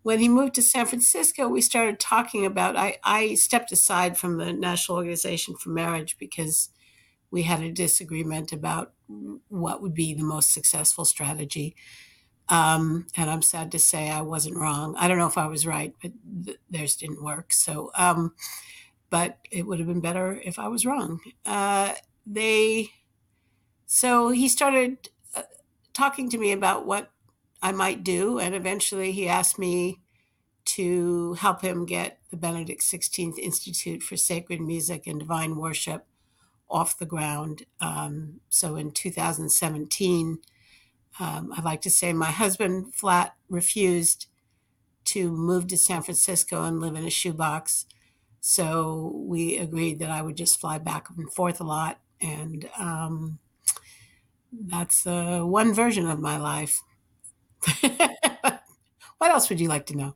when 0.02 0.20
he 0.20 0.30
moved 0.30 0.56
to 0.56 0.62
San 0.62 0.86
Francisco, 0.86 1.48
we 1.48 1.62
started 1.62 2.00
talking 2.00 2.46
about. 2.46 2.76
I, 2.76 2.98
I 3.04 3.36
stepped 3.36 3.72
aside 3.72 4.18
from 4.18 4.38
the 4.38 4.54
National 4.54 4.98
Organization 4.98 5.56
for 5.56 5.70
Marriage 5.70 6.18
because 6.18 6.70
we 7.32 7.44
had 7.44 7.62
a 7.62 7.72
disagreement 7.72 8.52
about 8.52 8.94
what 9.50 9.82
would 9.82 9.94
be 9.94 10.14
the 10.14 10.24
most 10.24 10.54
successful 10.54 11.06
strategy. 11.06 11.76
Um, 12.50 13.06
and 13.16 13.30
I'm 13.30 13.44
sad 13.44 13.72
to 13.74 13.80
say 13.80 14.10
I 14.10 14.22
wasn't 14.22 14.58
wrong. 14.58 14.96
I 14.98 15.08
don't 15.08 15.20
know 15.20 15.28
if 15.28 15.38
I 15.38 15.48
was 15.48 15.68
right, 15.68 15.94
but 16.02 16.12
th- 16.46 16.58
theirs 16.70 16.96
didn't 16.96 17.24
work. 17.24 17.54
So, 17.54 17.92
um, 17.96 18.34
but 19.12 19.38
it 19.52 19.68
would 19.68 19.80
have 19.80 19.88
been 19.88 20.02
better 20.02 20.42
if 20.44 20.58
I 20.58 20.68
was 20.68 20.86
wrong. 20.86 21.20
Uh, 21.46 21.94
they, 22.26 22.90
so 23.86 24.30
he 24.30 24.48
started 24.48 25.10
uh, 25.36 25.44
talking 25.94 26.30
to 26.30 26.38
me 26.40 26.52
about 26.52 26.88
what 26.88 27.12
I 27.62 27.72
might 27.72 28.04
do, 28.04 28.40
and 28.40 28.56
eventually 28.56 29.12
he 29.12 29.28
asked 29.28 29.60
me 29.60 30.00
to 30.66 31.34
help 31.34 31.62
him 31.62 31.86
get 31.86 32.20
the 32.30 32.38
Benedict 32.38 32.82
XVI 32.82 33.38
Institute 33.38 34.04
for 34.04 34.18
Sacred 34.18 34.62
Music 34.62 35.08
and 35.08 35.20
Divine 35.20 35.56
Worship 35.56 36.06
off 36.70 36.98
the 36.98 37.06
ground. 37.06 37.66
Um, 37.82 38.42
so 38.50 38.76
in 38.76 38.92
2017 38.92 40.40
um, 41.20 41.54
I 41.56 41.62
like 41.62 41.82
to 41.82 41.90
say 41.90 42.14
my 42.14 42.32
husband 42.32 42.96
flat 42.96 43.36
refused 43.50 44.28
to 45.06 45.32
move 45.32 45.68
to 45.68 45.78
San 45.78 46.02
Francisco 46.02 46.64
and 46.64 46.80
live 46.80 46.96
in 46.96 47.06
a 47.06 47.10
shoebox. 47.10 47.86
So 48.42 49.12
we 49.16 49.58
agreed 49.58 50.00
that 50.00 50.12
I 50.12 50.22
would 50.22 50.38
just 50.38 50.60
fly 50.62 50.78
back 50.78 51.08
and 51.16 51.32
forth 51.32 51.60
a 51.60 51.66
lot. 51.66 52.00
And 52.22 52.70
um, 52.78 53.40
that's 54.52 55.06
uh, 55.06 55.42
one 55.42 55.74
version 55.74 56.08
of 56.08 56.20
my 56.20 56.38
life. 56.38 56.82
what 57.82 59.32
else 59.32 59.50
would 59.50 59.60
you 59.60 59.68
like 59.68 59.86
to 59.88 59.98
know? 59.98 60.16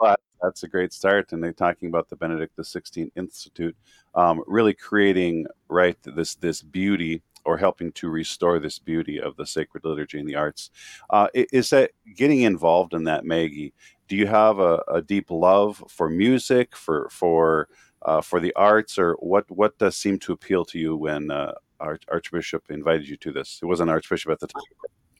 Well, 0.00 0.16
that's 0.42 0.64
a 0.64 0.68
great 0.68 0.92
start. 0.92 1.32
And 1.32 1.42
they're 1.42 1.52
talking 1.52 1.88
about 1.88 2.08
the 2.08 2.16
Benedict 2.16 2.56
XVI 2.56 3.10
Institute, 3.14 3.76
um, 4.14 4.42
really 4.46 4.74
creating 4.74 5.46
right 5.68 5.96
this 6.04 6.34
this 6.34 6.60
beauty 6.62 7.22
or 7.44 7.56
helping 7.58 7.92
to 7.92 8.08
restore 8.08 8.58
this 8.58 8.78
beauty 8.78 9.20
of 9.20 9.36
the 9.36 9.46
sacred 9.46 9.84
liturgy 9.84 10.18
and 10.18 10.28
the 10.28 10.34
arts. 10.34 10.70
Uh, 11.10 11.28
is 11.34 11.70
that 11.70 11.92
getting 12.14 12.42
involved 12.42 12.94
in 12.94 13.04
that, 13.04 13.24
Maggie? 13.24 13.72
Do 14.08 14.16
you 14.16 14.26
have 14.26 14.58
a, 14.58 14.82
a 14.88 15.02
deep 15.02 15.30
love 15.30 15.82
for 15.88 16.08
music, 16.10 16.76
for 16.76 17.08
for 17.10 17.68
uh, 18.02 18.20
for 18.20 18.40
the 18.40 18.52
arts, 18.54 18.98
or 18.98 19.14
what? 19.20 19.50
What 19.50 19.78
does 19.78 19.96
seem 19.96 20.18
to 20.20 20.32
appeal 20.32 20.64
to 20.66 20.78
you 20.78 20.96
when 20.96 21.30
uh, 21.30 21.54
Arch- 21.80 22.04
Archbishop 22.10 22.64
invited 22.70 23.08
you 23.08 23.16
to 23.18 23.32
this? 23.32 23.60
It 23.62 23.66
wasn't 23.66 23.90
Archbishop 23.90 24.30
at 24.30 24.40
the 24.40 24.46
time. 24.46 24.62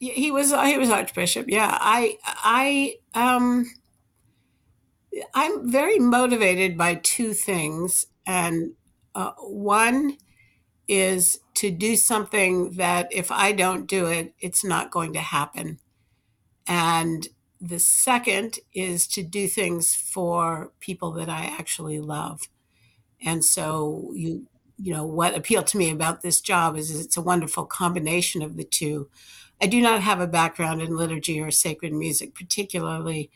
He 0.01 0.31
was 0.31 0.53
he 0.53 0.77
was 0.77 0.91
Archbishop. 0.91 1.47
Yeah, 1.49 1.79
I 1.81 2.19
I 2.25 2.97
um 3.15 3.67
I'm 5.33 5.71
very 5.71 5.99
motivated 5.99 6.77
by 6.77 6.97
two 6.97 7.33
things, 7.33 8.07
and 8.27 8.73
uh, 9.15 9.33
one 9.39 10.19
is 10.87 11.41
to 11.55 11.71
do 11.71 11.97
something 11.97 12.73
that 12.73 13.09
if 13.11 13.31
I 13.31 13.53
don't 13.53 13.87
do 13.87 14.07
it, 14.07 14.35
it's 14.41 14.65
not 14.65 14.91
going 14.91 15.13
to 15.15 15.21
happen. 15.21 15.79
And 16.67 17.29
the 17.61 17.79
second 17.79 18.59
is 18.75 19.07
to 19.09 19.23
do 19.23 19.49
things 19.49 19.95
for 19.95 20.73
people 20.81 21.13
that 21.13 21.29
I 21.29 21.45
actually 21.45 22.01
love. 22.01 22.49
And 23.25 23.45
so 23.45 24.11
you 24.15 24.47
you 24.77 24.93
know 24.93 25.05
what 25.07 25.37
appealed 25.37 25.69
to 25.69 25.79
me 25.79 25.91
about 25.91 26.23
this 26.23 26.41
job 26.41 26.77
is, 26.77 26.91
is 26.91 27.05
it's 27.05 27.17
a 27.17 27.23
wonderful 27.23 27.65
combination 27.65 28.43
of 28.43 28.57
the 28.57 28.65
two. 28.65 29.09
I 29.63 29.67
do 29.67 29.81
not 29.81 30.03
have 30.03 30.21
a 30.21 30.27
background 30.27 30.83
in 30.83 30.97
liturgy 30.97 31.41
or 31.41 31.51
sacred 31.53 31.93
music, 31.93 32.35
particularly, 32.35 33.31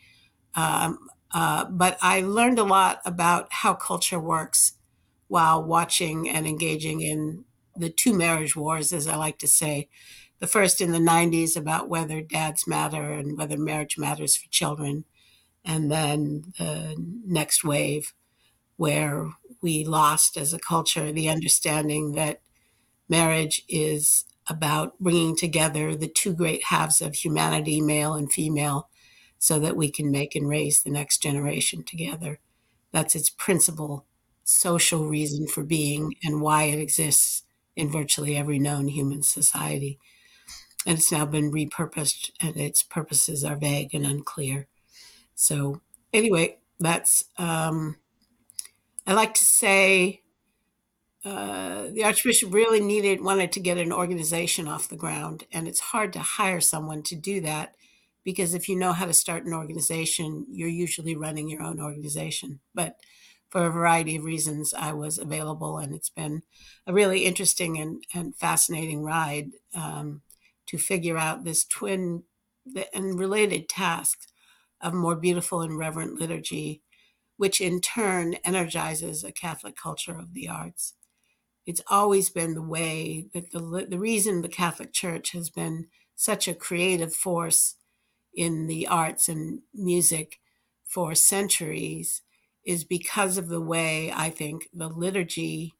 um, 0.53 1.07
uh, 1.31 1.65
but 1.65 1.97
I 2.01 2.21
learned 2.21 2.59
a 2.59 2.63
lot 2.63 3.01
about 3.05 3.47
how 3.51 3.73
culture 3.73 4.19
works 4.19 4.73
while 5.29 5.63
watching 5.63 6.27
and 6.27 6.45
engaging 6.45 6.99
in 6.99 7.45
the 7.77 7.89
two 7.89 8.13
marriage 8.13 8.55
wars, 8.55 8.91
as 8.91 9.07
I 9.07 9.15
like 9.15 9.37
to 9.39 9.47
say. 9.47 9.87
The 10.39 10.47
first 10.47 10.81
in 10.81 10.91
the 10.91 10.99
90s 10.99 11.55
about 11.55 11.87
whether 11.87 12.21
dads 12.21 12.67
matter 12.67 13.11
and 13.11 13.37
whether 13.37 13.57
marriage 13.57 13.97
matters 13.97 14.35
for 14.35 14.49
children. 14.49 15.05
And 15.63 15.91
then 15.91 16.53
the 16.57 16.95
next 17.25 17.63
wave, 17.63 18.13
where 18.75 19.29
we 19.61 19.85
lost 19.85 20.35
as 20.35 20.53
a 20.53 20.59
culture 20.59 21.11
the 21.11 21.29
understanding 21.29 22.13
that 22.13 22.41
marriage 23.07 23.63
is 23.69 24.25
about 24.47 24.97
bringing 24.99 25.35
together 25.35 25.95
the 25.95 26.07
two 26.07 26.33
great 26.33 26.65
halves 26.65 27.01
of 27.01 27.13
humanity, 27.13 27.81
male 27.81 28.13
and 28.13 28.31
female, 28.31 28.89
so 29.37 29.59
that 29.59 29.75
we 29.75 29.91
can 29.91 30.09
make 30.09 30.35
and 30.35 30.49
raise 30.49 30.81
the 30.81 30.89
next 30.89 31.21
generation 31.21 31.83
together. 31.83 32.39
That's 32.91 33.15
its 33.15 33.29
principal 33.29 34.05
social 34.49 35.07
reason 35.07 35.47
for 35.47 35.63
being 35.63 36.15
and 36.23 36.41
why 36.41 36.63
it 36.63 36.79
exists 36.79 37.43
in 37.75 37.91
virtually 37.91 38.35
every 38.35 38.57
known 38.57 38.87
human 38.87 39.21
society. 39.21 39.99
And 40.85 40.97
it's 40.97 41.11
now 41.11 41.25
been 41.25 41.51
repurposed, 41.51 42.31
and 42.41 42.57
its 42.57 42.81
purposes 42.81 43.43
are 43.43 43.55
vague 43.55 43.93
and 43.93 44.05
unclear. 44.05 44.67
So, 45.35 45.81
anyway, 46.13 46.57
that's, 46.79 47.25
um, 47.37 47.97
I 49.05 49.13
like 49.13 49.33
to 49.35 49.45
say 49.45 50.23
uh, 51.23 51.87
the 51.91 52.05
Archbishop 52.05 52.53
really 52.53 52.79
needed, 52.79 53.21
wanted 53.21 53.51
to 53.51 53.59
get 53.59 53.77
an 53.77 53.91
organization 53.91 54.67
off 54.67 54.89
the 54.89 54.95
ground. 54.95 55.43
And 55.51 55.67
it's 55.67 55.79
hard 55.79 56.13
to 56.13 56.19
hire 56.19 56.61
someone 56.61 57.03
to 57.03 57.15
do 57.15 57.41
that 57.41 57.75
because 58.23 58.53
if 58.53 58.69
you 58.69 58.77
know 58.77 58.93
how 58.93 59.05
to 59.05 59.13
start 59.13 59.45
an 59.45 59.53
organization, 59.53 60.45
you're 60.49 60.69
usually 60.69 61.15
running 61.15 61.49
your 61.49 61.61
own 61.61 61.79
organization. 61.81 62.61
But 62.73 62.95
for 63.49 63.65
a 63.65 63.71
variety 63.71 64.15
of 64.15 64.23
reasons, 64.23 64.73
I 64.73 64.93
was 64.93 65.17
available, 65.17 65.77
and 65.77 65.93
it's 65.93 66.09
been 66.09 66.43
a 66.85 66.93
really 66.93 67.25
interesting 67.25 67.79
and, 67.79 68.03
and 68.13 68.35
fascinating 68.35 69.03
ride 69.03 69.51
um, 69.75 70.21
to 70.67 70.77
figure 70.77 71.17
out 71.17 71.43
this 71.43 71.65
twin 71.65 72.23
and 72.93 73.19
related 73.19 73.67
task 73.67 74.19
of 74.81 74.93
more 74.93 75.15
beautiful 75.15 75.61
and 75.61 75.77
reverent 75.77 76.19
liturgy, 76.19 76.83
which 77.37 77.59
in 77.59 77.81
turn 77.81 78.35
energizes 78.43 79.23
a 79.23 79.31
Catholic 79.31 79.75
culture 79.75 80.17
of 80.17 80.33
the 80.33 80.47
arts. 80.47 80.93
It's 81.65 81.81
always 81.89 82.29
been 82.29 82.53
the 82.53 82.61
way 82.61 83.27
that 83.33 83.51
the, 83.51 83.87
the 83.89 83.99
reason 83.99 84.41
the 84.41 84.47
Catholic 84.47 84.93
Church 84.93 85.31
has 85.31 85.49
been 85.49 85.87
such 86.15 86.47
a 86.47 86.53
creative 86.53 87.15
force 87.15 87.75
in 88.33 88.67
the 88.67 88.87
arts 88.87 89.27
and 89.27 89.61
music 89.73 90.39
for 90.85 91.15
centuries 91.15 92.21
is 92.69 92.83
because 92.83 93.39
of 93.39 93.47
the 93.47 93.59
way 93.59 94.13
I 94.15 94.29
think 94.29 94.69
the 94.71 94.89
liturgy 94.89 95.73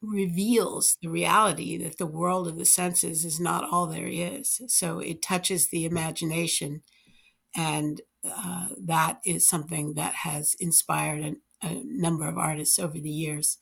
reveals 0.00 0.96
the 1.02 1.10
reality 1.10 1.76
that 1.76 1.98
the 1.98 2.06
world 2.06 2.48
of 2.48 2.56
the 2.56 2.64
senses 2.64 3.26
is 3.26 3.38
not 3.38 3.68
all 3.70 3.86
there 3.86 4.06
is. 4.06 4.62
So 4.68 5.00
it 5.00 5.20
touches 5.20 5.68
the 5.68 5.84
imagination. 5.84 6.80
And 7.54 8.00
uh, 8.24 8.68
that 8.86 9.20
is 9.26 9.46
something 9.46 9.92
that 9.96 10.14
has 10.14 10.54
inspired 10.58 11.36
a, 11.62 11.66
a, 11.66 11.82
number 11.84 12.26
of 12.26 12.38
artists 12.38 12.78
over 12.78 12.98
the 12.98 13.10
years, 13.10 13.58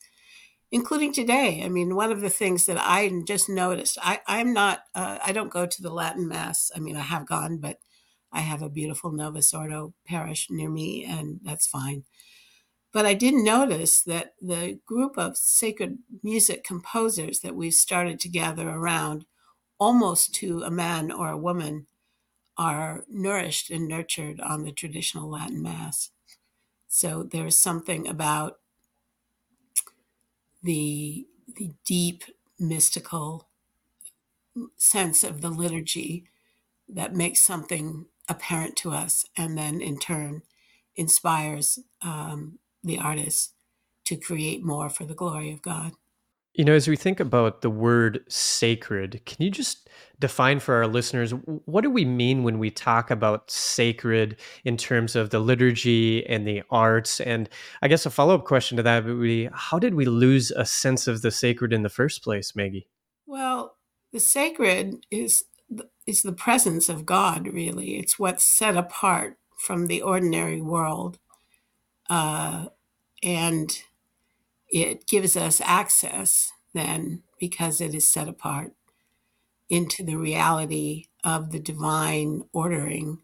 including 0.71 1.11
today. 1.11 1.63
I 1.65 1.67
mean, 1.67 1.95
one 1.95 2.13
of 2.13 2.21
the 2.21 2.29
things 2.29 2.65
that 2.67 2.77
I 2.79 3.11
just 3.27 3.49
noticed, 3.49 3.97
I, 4.01 4.21
I'm 4.25 4.53
not, 4.53 4.79
uh, 4.95 5.17
I 5.21 5.33
don't 5.33 5.51
go 5.51 5.65
to 5.65 5.81
the 5.81 5.91
Latin 5.91 6.29
Mass. 6.29 6.71
I 6.73 6.79
mean, 6.79 6.95
I 6.95 7.01
have 7.01 7.27
gone, 7.27 7.57
but 7.57 7.79
I 8.31 8.41
have 8.41 8.61
a 8.61 8.69
beautiful 8.69 9.11
Novus 9.11 9.53
parish 10.05 10.47
near 10.49 10.69
me, 10.69 11.05
and 11.05 11.39
that's 11.43 11.67
fine. 11.67 12.03
But 12.91 13.05
I 13.05 13.13
didn't 13.13 13.43
notice 13.43 14.01
that 14.03 14.33
the 14.41 14.79
group 14.85 15.17
of 15.17 15.37
sacred 15.37 15.99
music 16.23 16.63
composers 16.63 17.39
that 17.41 17.55
we've 17.55 17.73
started 17.73 18.19
to 18.21 18.29
gather 18.29 18.69
around, 18.69 19.25
almost 19.79 20.33
to 20.35 20.63
a 20.63 20.71
man 20.71 21.11
or 21.11 21.29
a 21.29 21.37
woman, 21.37 21.87
are 22.57 23.05
nourished 23.07 23.69
and 23.69 23.87
nurtured 23.87 24.39
on 24.41 24.63
the 24.63 24.71
traditional 24.71 25.29
Latin 25.29 25.61
Mass. 25.61 26.09
So 26.87 27.23
there's 27.23 27.61
something 27.61 28.07
about 28.07 28.57
the, 30.63 31.25
the 31.55 31.71
deep 31.85 32.23
mystical 32.59 33.47
sense 34.75 35.23
of 35.23 35.41
the 35.41 35.49
liturgy 35.49 36.25
that 36.87 37.15
makes 37.15 37.41
something 37.41 38.07
apparent 38.29 38.75
to 38.77 38.91
us 38.91 39.25
and 39.37 39.57
then 39.57 39.81
in 39.81 39.97
turn 39.97 40.43
inspires 40.95 41.79
um, 42.01 42.59
the 42.83 42.97
artist 42.97 43.53
to 44.05 44.15
create 44.15 44.63
more 44.63 44.89
for 44.89 45.05
the 45.05 45.13
glory 45.13 45.51
of 45.51 45.61
God. 45.61 45.93
You 46.53 46.65
know, 46.65 46.73
as 46.73 46.87
we 46.87 46.97
think 46.97 47.19
about 47.19 47.61
the 47.61 47.69
word 47.69 48.21
sacred, 48.27 49.21
can 49.25 49.37
you 49.43 49.51
just 49.51 49.87
define 50.19 50.59
for 50.59 50.75
our 50.75 50.87
listeners 50.87 51.31
what 51.65 51.81
do 51.81 51.89
we 51.89 52.03
mean 52.03 52.43
when 52.43 52.59
we 52.59 52.69
talk 52.69 53.11
about 53.11 53.49
sacred 53.49 54.35
in 54.65 54.75
terms 54.75 55.15
of 55.15 55.29
the 55.29 55.39
liturgy 55.39 56.25
and 56.27 56.45
the 56.45 56.63
arts? 56.69 57.21
And 57.21 57.47
I 57.81 57.87
guess 57.87 58.05
a 58.05 58.09
follow 58.09 58.35
up 58.35 58.45
question 58.45 58.77
to 58.77 58.83
that 58.83 59.05
would 59.05 59.21
be 59.21 59.47
how 59.53 59.79
did 59.79 59.93
we 59.93 60.05
lose 60.05 60.51
a 60.51 60.65
sense 60.65 61.07
of 61.07 61.21
the 61.21 61.31
sacred 61.31 61.71
in 61.71 61.83
the 61.83 61.89
first 61.89 62.23
place, 62.23 62.55
Maggie? 62.55 62.87
Well, 63.25 63.77
the 64.11 64.19
sacred 64.19 65.05
is 65.11 65.43
is 66.05 66.23
the 66.23 66.31
presence 66.31 66.89
of 66.89 67.05
God, 67.05 67.47
really. 67.47 67.97
It's 67.97 68.17
what's 68.17 68.45
set 68.45 68.75
apart 68.75 69.37
from 69.57 69.87
the 69.87 70.01
ordinary 70.01 70.61
world. 70.61 71.19
Uh, 72.09 72.67
and 73.21 73.81
it 74.69 75.05
gives 75.07 75.35
us 75.35 75.61
access 75.63 76.51
then, 76.73 77.23
because 77.39 77.81
it 77.81 77.93
is 77.93 78.11
set 78.11 78.27
apart, 78.27 78.73
into 79.69 80.03
the 80.03 80.15
reality 80.15 81.05
of 81.23 81.51
the 81.51 81.59
divine 81.59 82.43
ordering 82.53 83.19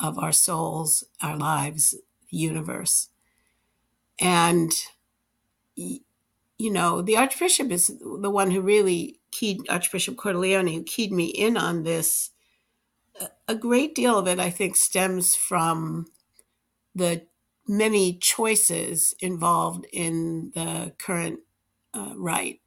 of 0.00 0.18
our 0.18 0.32
souls, 0.32 1.04
our 1.22 1.36
lives, 1.36 1.94
the 2.30 2.36
universe. 2.36 3.08
And, 4.20 4.72
you 5.76 6.02
know, 6.58 7.02
the 7.02 7.16
Archbishop 7.16 7.70
is 7.70 7.86
the 7.86 8.30
one 8.30 8.50
who 8.50 8.60
really 8.60 9.17
keyed 9.30 9.68
Archbishop 9.68 10.16
Cordileone, 10.16 10.72
who 10.72 10.82
keyed 10.82 11.12
me 11.12 11.26
in 11.26 11.56
on 11.56 11.82
this. 11.82 12.30
A 13.48 13.54
great 13.54 13.94
deal 13.94 14.18
of 14.18 14.28
it, 14.28 14.38
I 14.38 14.50
think, 14.50 14.76
stems 14.76 15.34
from 15.34 16.06
the 16.94 17.26
many 17.66 18.16
choices 18.18 19.14
involved 19.20 19.86
in 19.92 20.52
the 20.54 20.92
current 20.98 21.40
uh, 21.94 22.12
rite, 22.16 22.60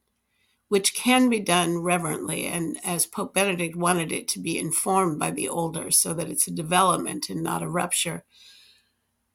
which 0.68 0.94
can 0.94 1.30
be 1.30 1.40
done 1.40 1.80
reverently. 1.80 2.46
And 2.46 2.78
as 2.84 3.06
Pope 3.06 3.34
Benedict 3.34 3.76
wanted 3.76 4.12
it 4.12 4.28
to 4.30 4.40
be 4.40 4.60
informed 4.60 5.20
by 5.20 5.32
the 5.32 5.50
older, 5.50 5.90
so 5.90 6.14
that 6.14 6.30
it's 6.30 6.48
a 6.48 6.52
development 6.52 7.30
and 7.30 7.42
not 7.42 7.64
a 7.64 7.70
rupture. 7.70 8.24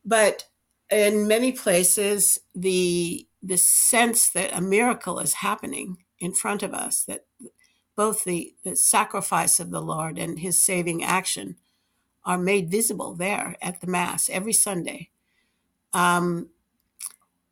But 0.05 0.45
in 0.91 1.27
many 1.27 1.53
places, 1.53 2.39
the 2.55 3.27
the 3.43 3.59
sense 3.59 4.31
that 4.31 4.57
a 4.57 4.61
miracle 4.61 5.19
is 5.19 5.35
happening 5.35 5.99
in 6.19 6.33
front 6.33 6.63
of 6.63 6.73
us, 6.75 7.05
that 7.05 7.27
both 7.95 8.25
the, 8.25 8.55
the 8.65 8.77
sacrifice 8.77 9.59
of 9.59 9.71
the 9.71 9.81
Lord 9.81 10.19
and 10.19 10.39
his 10.39 10.63
saving 10.63 11.03
action 11.03 11.57
are 12.25 12.39
made 12.39 12.71
visible 12.71 13.15
there 13.15 13.57
at 13.63 13.81
the 13.81 13.87
Mass 13.87 14.29
every 14.29 14.53
Sunday. 14.53 15.11
Um, 15.93 16.51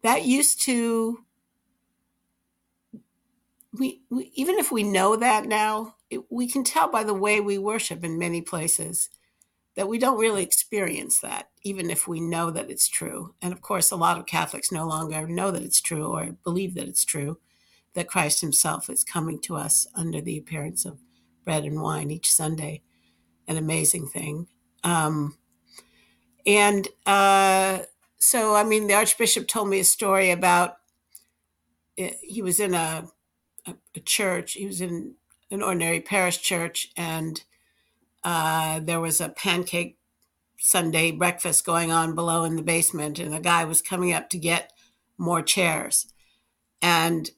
that 0.03 0.27
used 0.27 0.61
to, 0.63 1.25
we, 3.73 4.03
we 4.11 4.31
even 4.35 4.59
if 4.59 4.71
we 4.71 4.83
know 4.83 5.17
that 5.17 5.47
now, 5.47 5.95
it, 6.11 6.21
we 6.31 6.47
can 6.47 6.63
tell 6.63 6.91
by 6.91 7.05
the 7.05 7.15
way 7.15 7.41
we 7.41 7.57
worship 7.57 8.05
in 8.05 8.19
many 8.19 8.43
places 8.43 9.09
that 9.77 9.89
we 9.89 9.99
don't 9.99 10.21
really 10.21 10.43
experience 10.43 11.21
that, 11.21 11.49
even 11.63 11.91
if 11.91 12.07
we 12.07 12.21
know 12.21 12.51
that 12.51 12.71
it's 12.71 12.89
true. 12.89 13.35
And 13.43 13.53
of 13.53 13.63
course, 13.63 13.91
a 13.91 13.97
lot 13.97 14.19
of 14.19 14.27
Catholics 14.27 14.71
no 14.71 14.87
longer 14.87 15.27
know 15.27 15.51
that 15.51 15.63
it's 15.63 15.81
true 15.81 16.07
or 16.07 16.37
believe 16.45 16.75
that 16.75 16.87
it's 16.87 17.05
true, 17.05 17.39
that 17.95 18.09
Christ 18.09 18.41
Himself 18.41 18.91
is 18.91 19.05
coming 19.05 19.41
to 19.43 19.57
us 19.57 19.87
under 19.95 20.21
the 20.21 20.39
appearance 20.39 20.85
of 20.85 20.99
bread 21.45 21.65
and 21.65 21.81
wine 21.81 22.11
each 22.11 22.31
Sunday. 22.31 22.83
An 23.47 23.57
amazing 23.57 24.07
thing. 24.07 24.49
Um, 24.83 25.37
and 26.47 26.89
uh, 27.07 27.81
so, 28.19 28.55
I 28.55 28.65
mean, 28.65 28.87
the 28.87 28.95
Archbishop 28.95 29.49
told 29.49 29.69
me 29.69 29.81
a 29.81 29.85
story 29.85 30.31
about 30.31 30.77
eh, 31.97 32.13
he 32.23 32.43
was 32.43 32.61
in 32.61 32.75
a, 32.75 33.07
a, 33.67 33.75
a 33.95 34.01
church, 34.01 34.55
he 34.55 34.67
was 34.67 34.81
in 34.81 35.15
an 35.51 35.63
ordinary 35.63 36.01
parish 36.01 36.41
church, 36.41 36.89
and 36.97 37.43
uh, 38.25 38.81
there 38.81 39.01
was 39.01 39.21
a 39.21 39.29
pancake 39.29 39.99
Sunday 40.59 41.11
breakfast 41.13 41.67
going 41.67 41.93
on 41.93 42.15
below 42.15 42.45
in 42.45 42.57
the 42.57 42.63
basement, 42.63 43.19
and 43.19 43.35
a 43.35 43.41
guy 43.41 43.65
was 43.65 43.83
coming 43.83 44.13
up 44.13 44.31
to 44.31 44.39
get 44.39 44.73
more 45.19 45.43
chairs. 45.43 46.07
And 46.81 47.31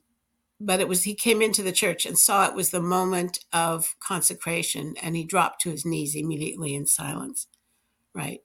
but 0.60 0.80
it 0.80 0.88
was 0.88 1.04
he 1.04 1.14
came 1.14 1.42
into 1.42 1.62
the 1.62 1.72
church 1.72 2.06
and 2.06 2.18
saw 2.18 2.46
it 2.46 2.54
was 2.54 2.70
the 2.70 2.80
moment 2.80 3.40
of 3.52 3.94
consecration, 4.00 4.94
and 5.02 5.16
he 5.16 5.24
dropped 5.24 5.60
to 5.62 5.70
his 5.70 5.84
knees 5.84 6.14
immediately 6.14 6.74
in 6.74 6.86
silence, 6.86 7.46
right? 8.14 8.40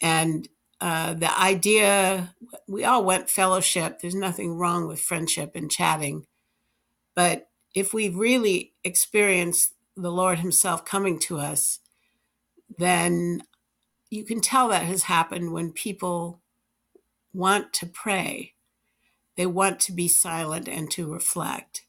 And 0.00 0.48
uh, 0.80 1.14
the 1.14 1.40
idea 1.40 2.34
we 2.68 2.84
all 2.84 3.04
went 3.04 3.30
fellowship. 3.30 4.00
There's 4.00 4.14
nothing 4.14 4.54
wrong 4.54 4.86
with 4.86 5.00
friendship 5.00 5.52
and 5.54 5.70
chatting, 5.70 6.26
but 7.14 7.48
if 7.74 7.92
we 7.92 8.08
really 8.08 8.72
experienced 8.84 9.74
the 9.96 10.12
Lord 10.12 10.38
Himself 10.38 10.84
coming 10.84 11.18
to 11.20 11.38
us, 11.38 11.80
then 12.78 13.42
you 14.10 14.24
can 14.24 14.40
tell 14.40 14.68
that 14.68 14.84
has 14.84 15.04
happened 15.04 15.52
when 15.52 15.72
people 15.72 16.40
want 17.32 17.72
to 17.74 17.86
pray. 17.86 18.54
They 19.38 19.46
want 19.46 19.78
to 19.80 19.92
be 19.92 20.08
silent 20.08 20.68
and 20.68 20.90
to 20.90 21.10
reflect 21.10 21.86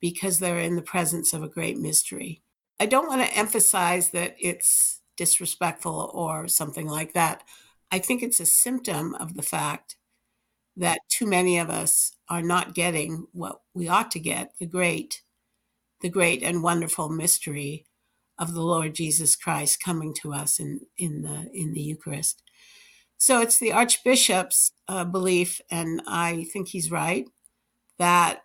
because 0.00 0.38
they're 0.38 0.58
in 0.58 0.74
the 0.74 0.82
presence 0.82 1.34
of 1.34 1.42
a 1.42 1.48
great 1.48 1.76
mystery. 1.76 2.40
I 2.80 2.86
don't 2.86 3.06
want 3.06 3.20
to 3.20 3.36
emphasize 3.36 4.10
that 4.10 4.36
it's 4.40 5.02
disrespectful 5.18 6.10
or 6.14 6.48
something 6.48 6.88
like 6.88 7.12
that. 7.12 7.44
I 7.92 7.98
think 7.98 8.22
it's 8.22 8.40
a 8.40 8.46
symptom 8.46 9.14
of 9.16 9.34
the 9.34 9.42
fact 9.42 9.96
that 10.78 11.00
too 11.10 11.26
many 11.26 11.58
of 11.58 11.68
us 11.68 12.12
are 12.30 12.42
not 12.42 12.74
getting 12.74 13.26
what 13.32 13.60
we 13.74 13.88
ought 13.88 14.10
to 14.12 14.20
get 14.20 14.52
the 14.58 14.66
great 14.66 15.22
the 16.00 16.08
great 16.08 16.42
and 16.42 16.62
wonderful 16.62 17.10
mystery 17.10 17.84
of 18.38 18.54
the 18.54 18.62
Lord 18.62 18.94
Jesus 18.94 19.36
Christ 19.36 19.82
coming 19.82 20.14
to 20.22 20.32
us 20.32 20.58
in, 20.58 20.80
in 20.96 21.20
the 21.20 21.50
in 21.52 21.74
the 21.74 21.82
Eucharist. 21.82 22.42
So 23.18 23.40
it's 23.40 23.58
the 23.58 23.72
Archbishop's 23.72 24.72
uh, 24.86 25.04
belief, 25.04 25.60
and 25.70 26.00
I 26.06 26.46
think 26.52 26.68
he's 26.68 26.90
right, 26.90 27.26
that 27.98 28.42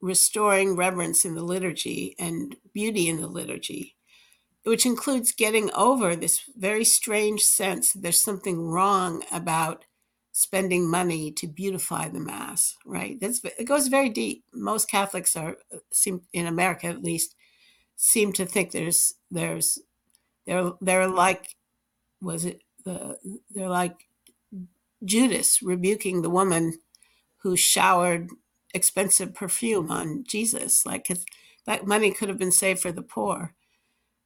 restoring 0.00 0.76
reverence 0.76 1.24
in 1.24 1.34
the 1.34 1.42
liturgy 1.42 2.14
and 2.18 2.56
beauty 2.72 3.08
in 3.08 3.20
the 3.20 3.26
liturgy, 3.26 3.96
which 4.64 4.86
includes 4.86 5.32
getting 5.32 5.70
over 5.74 6.14
this 6.14 6.42
very 6.56 6.84
strange 6.84 7.42
sense 7.42 7.92
that 7.92 8.02
there's 8.02 8.22
something 8.22 8.60
wrong 8.60 9.22
about 9.32 9.84
spending 10.32 10.88
money 10.88 11.32
to 11.32 11.46
beautify 11.46 12.08
the 12.08 12.20
mass 12.20 12.76
right? 12.86 13.18
That's 13.20 13.40
it 13.44 13.64
goes 13.64 13.88
very 13.88 14.08
deep. 14.10 14.44
Most 14.54 14.88
catholics 14.88 15.34
are 15.36 15.56
seem 15.92 16.22
in 16.32 16.46
america 16.46 16.86
at 16.86 17.02
least 17.02 17.34
seem 17.96 18.32
to 18.34 18.46
think 18.46 18.70
there's 18.70 19.14
there's 19.30 19.78
they're 20.46 20.72
they're 20.80 21.08
like 21.08 21.56
was 22.22 22.44
it 22.44 22.62
the 22.84 23.16
they're 23.50 23.68
like 23.68 24.08
judas 25.04 25.62
rebuking 25.62 26.22
the 26.22 26.30
woman 26.30 26.78
who 27.38 27.56
showered 27.56 28.28
expensive 28.74 29.34
perfume 29.34 29.90
on 29.90 30.24
jesus 30.26 30.86
like 30.86 31.08
that 31.66 31.86
money 31.86 32.10
could 32.10 32.28
have 32.28 32.38
been 32.38 32.52
saved 32.52 32.80
for 32.80 32.92
the 32.92 33.02
poor 33.02 33.54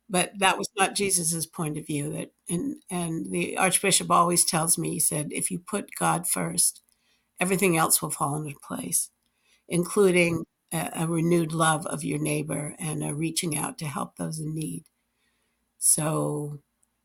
but 0.08 0.32
that 0.38 0.58
was 0.58 0.68
not 0.76 0.94
Jesus's 0.94 1.46
point 1.46 1.78
of 1.78 1.86
view. 1.86 2.12
That 2.12 2.32
and 2.48 2.76
and 2.90 3.30
the 3.30 3.56
Archbishop 3.56 4.10
always 4.10 4.44
tells 4.44 4.76
me, 4.78 4.90
he 4.90 5.00
said, 5.00 5.28
if 5.32 5.50
you 5.50 5.58
put 5.58 5.94
God 5.98 6.28
first, 6.28 6.82
everything 7.40 7.76
else 7.76 8.02
will 8.02 8.10
fall 8.10 8.36
into 8.36 8.54
place, 8.62 9.10
including 9.68 10.44
a, 10.72 10.90
a 10.96 11.06
renewed 11.06 11.52
love 11.52 11.86
of 11.86 12.04
your 12.04 12.18
neighbor 12.18 12.74
and 12.78 13.04
a 13.04 13.14
reaching 13.14 13.56
out 13.56 13.78
to 13.78 13.86
help 13.86 14.16
those 14.16 14.38
in 14.40 14.54
need. 14.54 14.84
So 15.78 16.60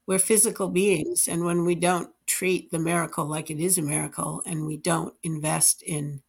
we're 0.10 0.17
physical 0.17 0.69
beings, 0.69 1.28
and 1.28 1.45
when 1.45 1.65
we 1.65 1.76
don't 1.76 2.10
treat 2.26 2.72
the 2.72 2.80
miracle 2.80 3.26
like 3.26 3.52
it 3.52 3.60
is 3.60 3.78
a 3.78 3.82
miracle, 3.84 4.41
and 4.43 4.65
we 4.65 4.76
don't 4.76 5.13
invest 5.22 5.84
in 5.84 6.24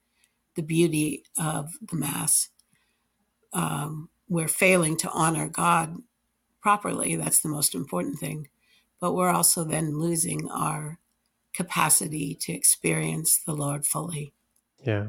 the 0.55 0.61
beauty 0.61 1.25
of 1.39 1.79
the 1.81 1.97
Mass, 1.97 2.51
um, 3.55 4.11
we're 4.29 4.49
failing 4.49 4.99
to 4.99 5.09
honor 5.13 5.49
God 5.49 5.97
properly. 6.61 7.17
That's 7.17 7.41
the 7.41 7.49
most 7.49 7.75
important 7.75 8.19
thing. 8.19 8.49
But 9.01 9.15
we're 9.15 9.31
also 9.31 9.65
then 9.65 9.99
losing 9.99 10.51
our 10.51 10.99
capacity 11.55 12.35
to 12.43 12.53
experience 12.53 13.41
the 13.47 13.55
Lord 13.55 13.87
fully. 13.87 14.35
Yeah. 14.85 15.07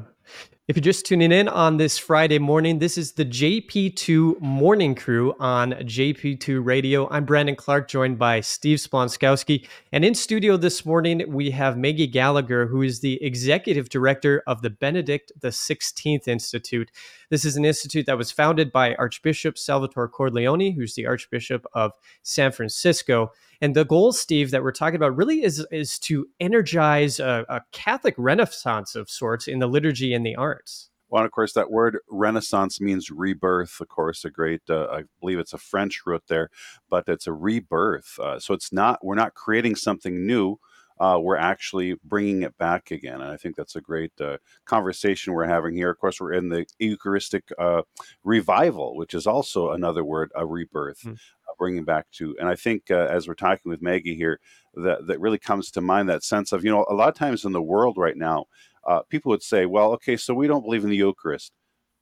If 0.68 0.76
you're 0.76 0.82
just 0.82 1.06
tuning 1.06 1.32
in 1.32 1.48
on 1.48 1.76
this 1.76 1.98
Friday 1.98 2.38
morning, 2.38 2.78
this 2.78 2.96
is 2.96 3.12
the 3.12 3.24
JP2 3.24 4.40
Morning 4.40 4.94
Crew 4.94 5.34
on 5.40 5.72
JP2 5.72 6.64
Radio. 6.64 7.08
I'm 7.10 7.24
Brandon 7.24 7.56
Clark, 7.56 7.88
joined 7.88 8.18
by 8.18 8.40
Steve 8.40 8.78
Splonskowski. 8.78 9.66
And 9.90 10.04
in 10.04 10.14
studio 10.14 10.56
this 10.56 10.86
morning, 10.86 11.24
we 11.26 11.50
have 11.50 11.76
Maggie 11.76 12.06
Gallagher, 12.06 12.66
who 12.66 12.82
is 12.82 13.00
the 13.00 13.22
executive 13.24 13.88
director 13.88 14.42
of 14.46 14.62
the 14.62 14.70
Benedict 14.70 15.32
XVI 15.42 16.28
Institute. 16.28 16.90
This 17.28 17.44
is 17.44 17.56
an 17.56 17.64
institute 17.64 18.06
that 18.06 18.18
was 18.18 18.30
founded 18.30 18.70
by 18.70 18.94
Archbishop 18.94 19.58
Salvatore 19.58 20.08
Cordileone, 20.08 20.74
who's 20.74 20.94
the 20.94 21.06
Archbishop 21.06 21.66
of 21.72 21.92
San 22.22 22.52
Francisco. 22.52 23.32
And 23.62 23.76
the 23.76 23.84
goal, 23.84 24.12
Steve, 24.12 24.50
that 24.50 24.64
we're 24.64 24.72
talking 24.72 24.96
about 24.96 25.16
really 25.16 25.44
is, 25.44 25.64
is 25.70 25.96
to 26.00 26.26
energize 26.40 27.20
a, 27.20 27.46
a 27.48 27.60
Catholic 27.70 28.14
renaissance 28.18 28.96
of 28.96 29.08
sorts 29.08 29.46
in 29.46 29.60
the 29.60 29.68
liturgy 29.68 30.12
and 30.12 30.26
the 30.26 30.34
arts. 30.34 30.90
Well, 31.08 31.24
of 31.24 31.30
course, 31.30 31.52
that 31.52 31.70
word 31.70 31.98
Renaissance 32.10 32.80
means 32.80 33.10
rebirth. 33.10 33.80
Of 33.80 33.88
course, 33.88 34.24
a 34.24 34.30
great, 34.30 34.62
uh, 34.68 34.86
I 34.86 35.02
believe 35.20 35.38
it's 35.38 35.52
a 35.52 35.58
French 35.58 36.00
root 36.04 36.24
there, 36.26 36.48
but 36.90 37.04
it's 37.06 37.28
a 37.28 37.32
rebirth. 37.32 38.18
Uh, 38.18 38.40
so 38.40 38.52
it's 38.52 38.72
not, 38.72 38.98
we're 39.04 39.14
not 39.14 39.34
creating 39.34 39.76
something 39.76 40.26
new. 40.26 40.56
Uh, 40.98 41.18
we're 41.20 41.36
actually 41.36 41.94
bringing 42.04 42.42
it 42.42 42.56
back 42.58 42.90
again. 42.90 43.20
And 43.20 43.30
I 43.30 43.36
think 43.36 43.56
that's 43.56 43.76
a 43.76 43.80
great 43.80 44.12
uh, 44.20 44.38
conversation 44.64 45.34
we're 45.34 45.46
having 45.46 45.74
here. 45.74 45.90
Of 45.90 45.98
course, 45.98 46.20
we're 46.20 46.32
in 46.32 46.48
the 46.48 46.66
Eucharistic 46.78 47.44
uh, 47.58 47.82
revival, 48.24 48.96
which 48.96 49.14
is 49.14 49.26
also 49.26 49.70
another 49.70 50.04
word, 50.04 50.30
a 50.34 50.46
rebirth. 50.46 51.02
Mm 51.02 51.18
bringing 51.62 51.84
back 51.84 52.10
to. 52.10 52.34
And 52.40 52.48
I 52.48 52.56
think 52.56 52.90
uh, 52.90 53.06
as 53.08 53.28
we're 53.28 53.34
talking 53.34 53.70
with 53.70 53.80
Maggie 53.80 54.16
here, 54.16 54.40
that 54.74 55.06
that 55.06 55.20
really 55.20 55.38
comes 55.38 55.70
to 55.70 55.80
mind 55.80 56.08
that 56.08 56.24
sense 56.24 56.50
of 56.50 56.64
you 56.64 56.72
know 56.72 56.84
a 56.90 56.94
lot 56.94 57.08
of 57.08 57.14
times 57.14 57.44
in 57.44 57.52
the 57.52 57.62
world 57.62 57.96
right 57.96 58.16
now, 58.16 58.46
uh, 58.84 59.02
people 59.08 59.30
would 59.30 59.44
say, 59.44 59.64
well, 59.64 59.92
okay, 59.92 60.16
so 60.16 60.34
we 60.34 60.48
don't 60.48 60.64
believe 60.64 60.82
in 60.82 60.90
the 60.90 60.96
Eucharist. 60.96 61.52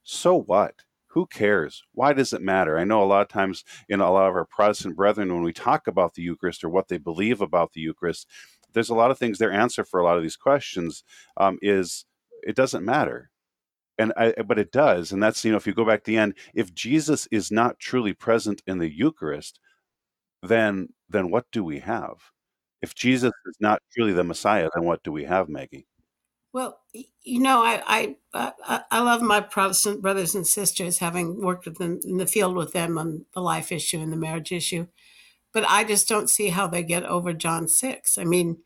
So 0.02 0.40
what? 0.40 0.72
Who 1.08 1.26
cares? 1.26 1.82
Why 1.92 2.14
does 2.14 2.32
it 2.32 2.40
matter? 2.40 2.78
I 2.78 2.84
know 2.84 3.02
a 3.02 3.12
lot 3.12 3.20
of 3.20 3.28
times 3.28 3.64
in 3.90 4.00
a 4.00 4.10
lot 4.10 4.30
of 4.30 4.34
our 4.34 4.46
Protestant 4.46 4.96
brethren, 4.96 5.34
when 5.34 5.42
we 5.42 5.52
talk 5.52 5.88
about 5.88 6.14
the 6.14 6.22
Eucharist 6.22 6.64
or 6.64 6.70
what 6.70 6.88
they 6.88 6.96
believe 6.96 7.42
about 7.42 7.74
the 7.74 7.82
Eucharist, 7.82 8.28
there's 8.72 8.88
a 8.88 8.94
lot 8.94 9.10
of 9.10 9.18
things. 9.18 9.36
Their 9.36 9.52
answer 9.52 9.84
for 9.84 10.00
a 10.00 10.04
lot 10.04 10.16
of 10.16 10.22
these 10.22 10.36
questions 10.36 11.04
um, 11.36 11.58
is 11.60 12.06
it 12.44 12.56
doesn't 12.56 12.84
matter 12.84 13.29
and 14.00 14.12
I, 14.16 14.32
but 14.42 14.58
it 14.58 14.72
does 14.72 15.12
and 15.12 15.22
that's 15.22 15.44
you 15.44 15.50
know 15.50 15.56
if 15.56 15.66
you 15.66 15.74
go 15.74 15.84
back 15.84 16.04
to 16.04 16.10
the 16.10 16.16
end 16.18 16.34
if 16.54 16.74
jesus 16.74 17.26
is 17.30 17.50
not 17.50 17.78
truly 17.78 18.12
present 18.12 18.62
in 18.66 18.78
the 18.78 18.90
eucharist 18.90 19.60
then 20.42 20.88
then 21.08 21.30
what 21.30 21.44
do 21.52 21.62
we 21.62 21.80
have? 21.80 22.30
If 22.82 22.94
jesus 22.94 23.32
is 23.46 23.56
not 23.60 23.82
truly 23.92 24.12
the 24.12 24.24
messiah 24.24 24.68
then 24.74 24.84
what 24.84 25.02
do 25.02 25.12
we 25.12 25.24
have 25.24 25.48
maggie? 25.48 25.86
Well 26.52 26.80
you 27.22 27.40
know 27.40 27.62
i 27.62 28.16
i 28.34 28.82
i 28.90 29.00
love 29.00 29.22
my 29.22 29.40
protestant 29.40 30.02
brothers 30.02 30.34
and 30.34 30.46
sisters 30.46 30.98
having 30.98 31.40
worked 31.42 31.66
with 31.66 31.78
them 31.78 32.00
in 32.04 32.16
the 32.16 32.26
field 32.26 32.56
with 32.56 32.72
them 32.72 32.98
on 32.98 33.26
the 33.34 33.40
life 33.40 33.70
issue 33.70 33.98
and 33.98 34.12
the 34.12 34.16
marriage 34.16 34.50
issue 34.50 34.86
but 35.52 35.64
i 35.68 35.84
just 35.84 36.08
don't 36.08 36.30
see 36.30 36.48
how 36.48 36.66
they 36.66 36.82
get 36.82 37.04
over 37.04 37.32
john 37.32 37.68
6 37.68 38.18
i 38.18 38.24
mean 38.24 38.58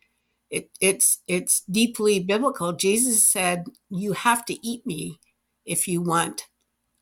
it, 0.49 0.69
it's 0.79 1.21
it's 1.27 1.61
deeply 1.61 2.19
biblical. 2.19 2.73
Jesus 2.73 3.27
said, 3.27 3.65
"You 3.89 4.13
have 4.13 4.45
to 4.45 4.65
eat 4.65 4.85
me 4.85 5.19
if 5.65 5.87
you 5.87 6.01
want 6.01 6.47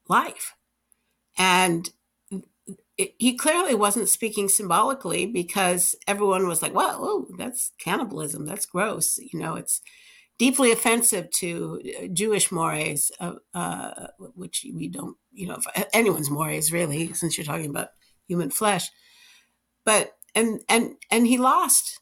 life," 0.08 0.56
and 1.38 1.90
it, 2.98 3.16
he 3.18 3.36
clearly 3.36 3.76
wasn't 3.76 4.10
speaking 4.10 4.48
symbolically 4.50 5.26
because 5.26 5.96
everyone 6.08 6.48
was 6.48 6.62
like, 6.62 6.74
"Well, 6.74 7.28
that's 7.38 7.72
cannibalism. 7.80 8.46
That's 8.46 8.66
gross." 8.66 9.18
You 9.18 9.40
know, 9.40 9.56
it's 9.56 9.82
deeply 10.38 10.72
offensive 10.72 11.30
to 11.32 11.82
uh, 12.02 12.08
Jewish 12.08 12.52
mores, 12.52 13.12
uh, 13.20 13.34
uh, 13.54 14.08
which 14.36 14.66
we 14.74 14.88
don't, 14.88 15.18
you 15.32 15.48
know, 15.48 15.60
anyone's 15.94 16.30
mores 16.30 16.72
really, 16.72 17.14
since 17.14 17.38
you're 17.38 17.46
talking 17.46 17.70
about 17.70 17.90
human 18.28 18.50
flesh. 18.50 18.90
But 19.86 20.14
and 20.36 20.62
and 20.70 20.96
and 21.12 21.28
he 21.28 21.38
lost 21.38 22.00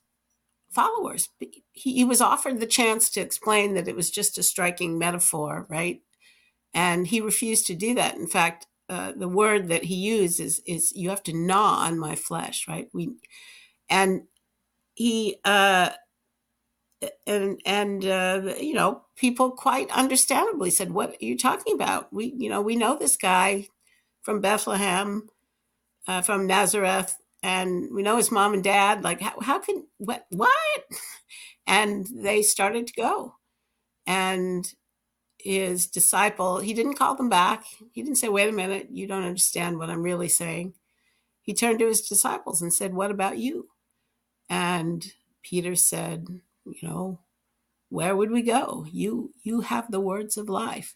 followers. 0.72 1.30
He, 1.40 1.94
he 1.94 2.06
was 2.06 2.22
offered 2.22 2.60
the 2.60 2.66
chance 2.66 3.10
to 3.12 3.22
explain 3.22 3.74
that 3.76 3.88
it 3.88 3.96
was 3.96 4.10
just 4.10 4.38
a 4.38 4.44
striking 4.44 4.98
metaphor, 4.98 5.66
right? 5.70 6.02
And 6.74 7.08
he 7.08 7.22
refused 7.22 7.68
to 7.68 7.76
do 7.76 7.94
that. 7.96 8.16
In 8.16 8.28
fact, 8.28 8.68
uh, 8.90 9.14
the 9.16 9.28
word 9.28 9.70
that 9.70 9.86
he 9.86 9.96
used 9.96 10.40
is 10.40 10.62
is 10.66 10.92
you 10.94 11.10
have 11.10 11.24
to 11.24 11.34
gnaw 11.34 11.86
on 11.86 11.98
my 11.98 12.16
flesh, 12.16 12.68
right? 12.68 12.90
We 12.94 13.12
and 13.90 14.24
he 14.96 15.38
uh, 15.46 15.92
and 17.26 17.62
and 17.66 18.06
uh, 18.06 18.54
you 18.60 18.74
know 18.74 19.04
people 19.16 19.52
quite 19.52 19.90
understandably 19.92 20.70
said, 20.70 20.92
"What 20.92 21.12
are 21.12 21.26
you 21.26 21.38
talking 21.38 21.74
about? 21.74 22.12
We 22.12 22.34
you 22.38 22.50
know 22.50 22.62
we 22.62 22.76
know 22.76 22.98
this 22.98 23.16
guy 23.16 23.68
from 24.24 24.42
Bethlehem, 24.42 25.30
uh, 26.08 26.22
from 26.22 26.48
Nazareth, 26.48 27.18
and 27.43 27.89
we 27.93 28.04
know 28.04 28.17
his 28.17 28.32
mom 28.32 28.54
and 28.54 28.63
dad. 28.63 29.04
Like 29.04 29.21
how 29.21 29.39
how 29.41 29.60
can 29.60 29.88
what 29.97 30.25
what?" 30.30 30.84
And 31.67 32.08
they 32.13 32.41
started 32.43 32.88
to 32.88 32.93
go, 32.93 33.36
and 34.08 34.71
his 35.39 35.88
disciple 35.88 36.60
he 36.60 36.73
didn't 36.73 36.95
call 36.95 37.15
them 37.15 37.30
back. 37.30 37.65
He 37.93 38.04
didn't 38.04 38.17
say, 38.17 38.30
"Wait 38.30 38.49
a 38.49 38.51
minute, 38.54 38.89
you 38.91 39.08
don't 39.08 39.23
understand 39.25 39.77
what 39.80 39.89
I'm 39.89 40.04
really 40.04 40.30
saying." 40.30 40.73
He 41.41 41.54
turned 41.54 41.80
to 41.80 41.88
his 41.88 42.01
disciples 42.01 42.62
and 42.62 42.73
said, 42.73 42.93
"What 42.93 43.12
about 43.12 43.38
you?" 43.38 43.69
And 44.49 45.06
Peter 45.43 45.75
said, 45.75 46.27
you 46.65 46.88
know, 46.88 47.19
where 47.89 48.15
would 48.15 48.32
we 48.32 48.41
go? 48.41 48.86
You 48.91 49.34
you 49.43 49.62
have 49.62 49.91
the 49.91 49.99
words 50.01 50.38
of 50.38 50.49
life. 50.49 50.95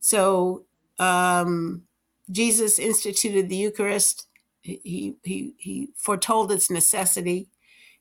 So 0.00 0.64
um, 0.98 1.84
Jesus 2.30 2.78
instituted 2.78 3.48
the 3.48 3.56
Eucharist. 3.56 4.26
He, 4.62 5.16
he, 5.24 5.54
he 5.58 5.88
foretold 5.96 6.52
its 6.52 6.70
necessity. 6.70 7.48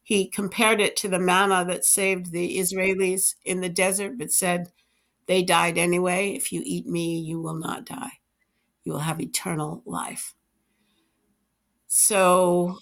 He 0.03 0.27
compared 0.27 0.79
it 0.79 0.95
to 0.97 1.07
the 1.07 1.19
manna 1.19 1.65
that 1.65 1.85
saved 1.85 2.31
the 2.31 2.57
Israelis 2.57 3.35
in 3.43 3.61
the 3.61 3.69
desert, 3.69 4.17
but 4.17 4.31
said, 4.31 4.71
They 5.25 5.43
died 5.43 5.77
anyway. 5.77 6.31
If 6.31 6.51
you 6.51 6.61
eat 6.63 6.85
me, 6.85 7.19
you 7.19 7.41
will 7.41 7.55
not 7.55 7.85
die. 7.85 8.19
You 8.83 8.93
will 8.93 8.99
have 8.99 9.19
eternal 9.19 9.81
life. 9.85 10.33
So 11.87 12.77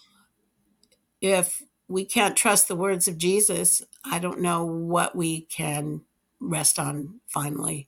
if 1.22 1.62
we 1.88 2.06
can't 2.06 2.38
trust 2.38 2.68
the 2.68 2.76
words 2.76 3.08
of 3.08 3.18
Jesus, 3.18 3.82
I 4.06 4.20
don't 4.20 4.42
know 4.42 4.66
what 4.66 5.16
we 5.16 5.42
can 5.42 6.02
rest 6.40 6.80
on 6.80 7.20
finally, 7.28 7.88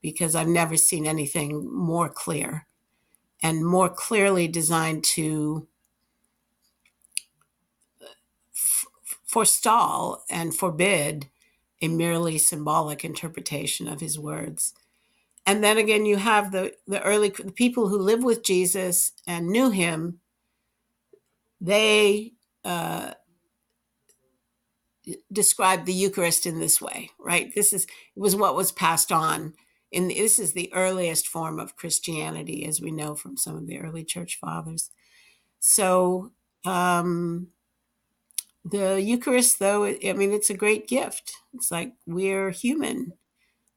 because 0.00 0.34
I've 0.34 0.48
never 0.48 0.76
seen 0.76 1.06
anything 1.06 1.70
more 1.72 2.08
clear 2.08 2.66
and 3.42 3.66
more 3.66 3.88
clearly 3.90 4.48
designed 4.48 5.04
to 5.04 5.68
f- 8.54 8.86
forestall 9.26 10.24
and 10.30 10.54
forbid 10.54 11.28
a 11.82 11.88
merely 11.88 12.38
symbolic 12.38 13.04
interpretation 13.04 13.88
of 13.88 14.00
his 14.00 14.18
words. 14.18 14.74
And 15.46 15.64
then 15.64 15.78
again, 15.78 16.06
you 16.06 16.16
have 16.18 16.52
the, 16.52 16.74
the 16.86 17.02
early 17.02 17.30
the 17.30 17.52
people 17.52 17.88
who 17.88 17.98
lived 17.98 18.24
with 18.24 18.44
Jesus 18.44 19.12
and 19.26 19.48
knew 19.48 19.70
him. 19.70 20.20
They 21.60 22.34
uh, 22.64 23.12
the 25.86 25.92
Eucharist 25.92 26.46
in 26.46 26.60
this 26.60 26.80
way, 26.80 27.10
right? 27.20 27.54
This 27.54 27.72
is 27.72 27.84
it 27.84 28.20
was 28.20 28.36
what 28.36 28.56
was 28.56 28.72
passed 28.72 29.12
on. 29.12 29.54
And 29.92 30.10
this 30.10 30.38
is 30.38 30.52
the 30.52 30.72
earliest 30.72 31.28
form 31.28 31.58
of 31.58 31.76
Christianity, 31.76 32.64
as 32.66 32.80
we 32.80 32.90
know 32.90 33.14
from 33.14 33.36
some 33.36 33.56
of 33.56 33.66
the 33.66 33.78
early 33.78 34.04
church 34.04 34.38
fathers. 34.40 34.90
So 35.60 36.32
um, 36.64 37.48
the 38.64 39.00
Eucharist, 39.00 39.58
though, 39.58 39.84
I 39.84 40.12
mean, 40.14 40.32
it's 40.32 40.50
a 40.50 40.56
great 40.56 40.88
gift. 40.88 41.32
It's 41.52 41.70
like 41.70 41.92
we're 42.06 42.50
human. 42.50 43.12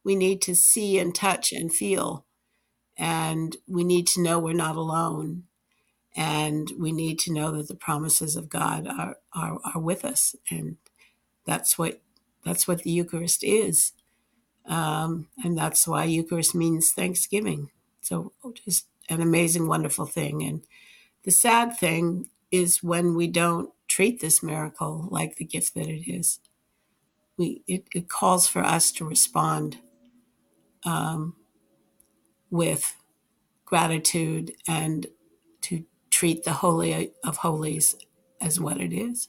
We 0.03 0.15
need 0.15 0.41
to 0.43 0.55
see 0.55 0.99
and 0.99 1.13
touch 1.13 1.51
and 1.51 1.73
feel. 1.73 2.25
And 2.97 3.57
we 3.67 3.83
need 3.83 4.07
to 4.07 4.21
know 4.21 4.39
we're 4.39 4.53
not 4.53 4.75
alone. 4.75 5.43
And 6.15 6.71
we 6.79 6.93
need 6.93 7.19
to 7.19 7.33
know 7.33 7.51
that 7.51 7.67
the 7.67 7.75
promises 7.75 8.37
of 8.37 8.47
God 8.47 8.87
are, 8.87 9.17
are, 9.33 9.59
are 9.73 9.81
with 9.81 10.05
us. 10.05 10.35
And 10.49 10.77
that's 11.45 11.77
what 11.77 12.01
that's 12.45 12.67
what 12.67 12.83
the 12.83 12.91
Eucharist 12.91 13.43
is, 13.43 13.91
um, 14.67 15.27
and 15.43 15.57
that's 15.57 15.87
why 15.87 16.05
Eucharist 16.05 16.55
means 16.55 16.91
Thanksgiving. 16.91 17.69
So 18.01 18.33
just 18.65 18.87
an 19.09 19.21
amazing, 19.21 19.67
wonderful 19.67 20.05
thing. 20.05 20.43
And 20.43 20.63
the 21.23 21.31
sad 21.31 21.77
thing 21.77 22.29
is 22.51 22.83
when 22.83 23.15
we 23.15 23.27
don't 23.27 23.69
treat 23.87 24.21
this 24.21 24.41
miracle 24.41 25.07
like 25.11 25.35
the 25.35 25.45
gift 25.45 25.75
that 25.75 25.87
it 25.87 26.09
is. 26.09 26.39
We 27.37 27.63
it, 27.67 27.87
it 27.93 28.09
calls 28.09 28.47
for 28.47 28.63
us 28.63 28.91
to 28.93 29.05
respond 29.05 29.79
um, 30.85 31.35
with 32.49 32.95
gratitude 33.65 34.53
and 34.67 35.07
to 35.61 35.85
treat 36.09 36.43
the 36.43 36.53
holy 36.53 37.11
of 37.23 37.37
holies 37.37 37.95
as 38.39 38.59
what 38.59 38.79
it 38.79 38.93
is. 38.93 39.27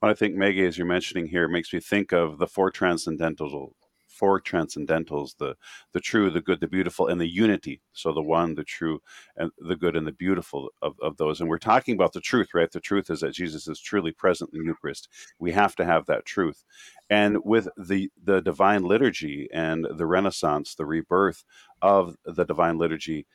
I 0.00 0.14
think 0.14 0.34
Maggie, 0.34 0.66
as 0.66 0.76
you're 0.76 0.86
mentioning 0.86 1.26
here, 1.26 1.48
makes 1.48 1.72
me 1.72 1.80
think 1.80 2.12
of 2.12 2.38
the 2.38 2.46
four 2.46 2.70
transcendental 2.70 3.74
four 4.14 4.40
transcendentals 4.40 5.36
the 5.38 5.56
the 5.92 6.00
true 6.00 6.30
the 6.30 6.40
good 6.40 6.60
the 6.60 6.68
beautiful 6.68 7.08
and 7.08 7.20
the 7.20 7.28
unity. 7.28 7.82
So 7.92 8.12
the 8.12 8.22
one 8.22 8.54
the 8.54 8.64
true 8.64 9.02
and 9.36 9.50
the 9.58 9.76
good 9.76 9.96
and 9.96 10.06
the 10.06 10.12
beautiful 10.12 10.70
of, 10.82 10.94
of 11.02 11.16
those. 11.18 11.40
And 11.40 11.50
we're 11.50 11.58
talking 11.58 11.94
about 11.94 12.12
the 12.14 12.20
truth 12.20 12.48
right? 12.54 12.70
The 12.70 12.80
truth 12.80 13.10
is 13.10 13.20
that 13.20 13.34
jesus 13.34 13.68
is 13.68 13.80
truly 13.80 14.12
present 14.12 14.50
in 14.54 14.60
the 14.60 14.66
eucharist. 14.66 15.08
We 15.38 15.52
have 15.52 15.76
to 15.76 15.84
have 15.84 16.06
that 16.06 16.26
truth. 16.26 16.64
And 17.10 17.38
with 17.44 17.68
the 17.76 18.10
the 18.24 18.40
divine 18.42 18.84
liturgy 18.84 19.48
and 19.52 19.86
the 19.96 20.06
renaissance 20.06 20.74
the 20.76 20.86
rebirth 20.86 21.44
of 21.82 22.16
the 22.26 22.44
divine 22.44 22.78
liturgy 22.78 23.26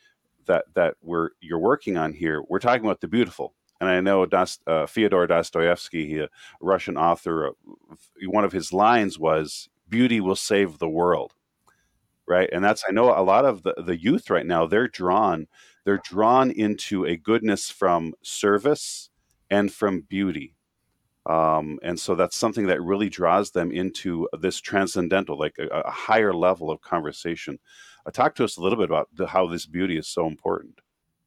that 0.48 0.66
that 0.76 0.96
we're 1.02 1.32
you're 1.42 1.60
working 1.60 1.98
on 1.98 2.14
here 2.14 2.44
we're 2.50 2.60
talking 2.60 2.86
about 2.86 3.02
the 3.02 3.08
beautiful. 3.08 3.54
And 3.82 3.90
I 3.90 4.02
know 4.02 4.26
Dost, 4.26 4.62
uh, 4.68 4.88
Fyodor 4.88 5.28
Dostoevsky, 5.28 6.20
a 6.20 6.30
Russian 6.62 6.98
author, 6.98 7.50
uh, 7.50 7.52
one 8.28 8.44
of 8.44 8.52
his 8.52 8.74
lines 8.74 9.18
was, 9.18 9.70
"Beauty 9.90 10.20
will 10.20 10.36
save 10.36 10.78
the 10.78 10.90
world." 10.90 11.34
Right, 12.28 12.50
and 12.52 12.64
that's 12.64 12.84
I 12.88 12.92
know 12.92 13.10
a 13.10 13.24
lot 13.24 13.46
of 13.46 13.64
the, 13.64 13.74
the 13.78 14.00
youth 14.00 14.30
right 14.30 14.46
now. 14.46 14.68
They're 14.68 14.88
drawn, 14.88 15.48
they're 15.84 16.02
drawn 16.04 16.52
into 16.52 17.06
a 17.06 17.18
goodness 17.18 17.72
from 17.72 18.14
service 18.22 19.10
and 19.50 19.72
from 19.72 20.02
beauty. 20.02 20.56
Um, 21.26 21.80
and 21.84 22.00
so 22.00 22.16
that's 22.16 22.36
something 22.36 22.68
that 22.68 22.82
really 22.82 23.10
draws 23.10 23.52
them 23.52 23.72
into 23.72 24.28
this 24.40 24.60
transcendental, 24.60 25.38
like 25.38 25.58
a, 25.60 25.68
a 25.68 25.92
higher 25.92 26.34
level 26.34 26.72
of 26.72 26.82
conversation. 26.82 27.60
Uh, 28.06 28.12
talk 28.12 28.36
to 28.36 28.44
us 28.44 28.58
a 28.58 28.62
little 28.62 28.78
bit 28.78 28.90
about 28.90 29.10
the, 29.14 29.28
how 29.28 29.48
this 29.48 29.66
beauty 29.66 29.98
is 29.98 30.08
so 30.08 30.28
important. 30.28 30.80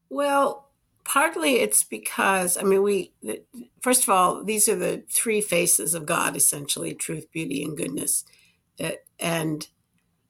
Well, 0.08 0.72
partly 1.04 1.54
it's 1.54 1.82
because 1.82 2.56
i 2.56 2.62
mean 2.62 2.82
we 2.82 3.12
first 3.80 4.04
of 4.04 4.08
all 4.08 4.44
these 4.44 4.68
are 4.68 4.76
the 4.76 5.02
three 5.08 5.40
faces 5.40 5.94
of 5.94 6.06
god 6.06 6.36
essentially 6.36 6.94
truth 6.94 7.30
beauty 7.32 7.64
and 7.64 7.76
goodness 7.76 8.24
and 9.18 9.68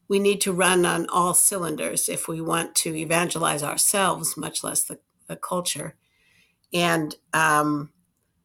we 0.09 0.19
need 0.19 0.41
to 0.43 0.53
run 0.53 0.85
on 0.85 1.09
all 1.09 1.35
cylinders 1.35 2.09
if 2.09 2.29
we 2.29 2.41
want 2.41 2.75
to 2.75 2.95
evangelize 2.95 3.63
ourselves 3.63 4.37
much 4.37 4.63
less 4.63 4.85
the, 4.85 4.99
the 5.29 5.37
culture 5.37 5.97
and 6.73 7.17
um, 7.33 7.91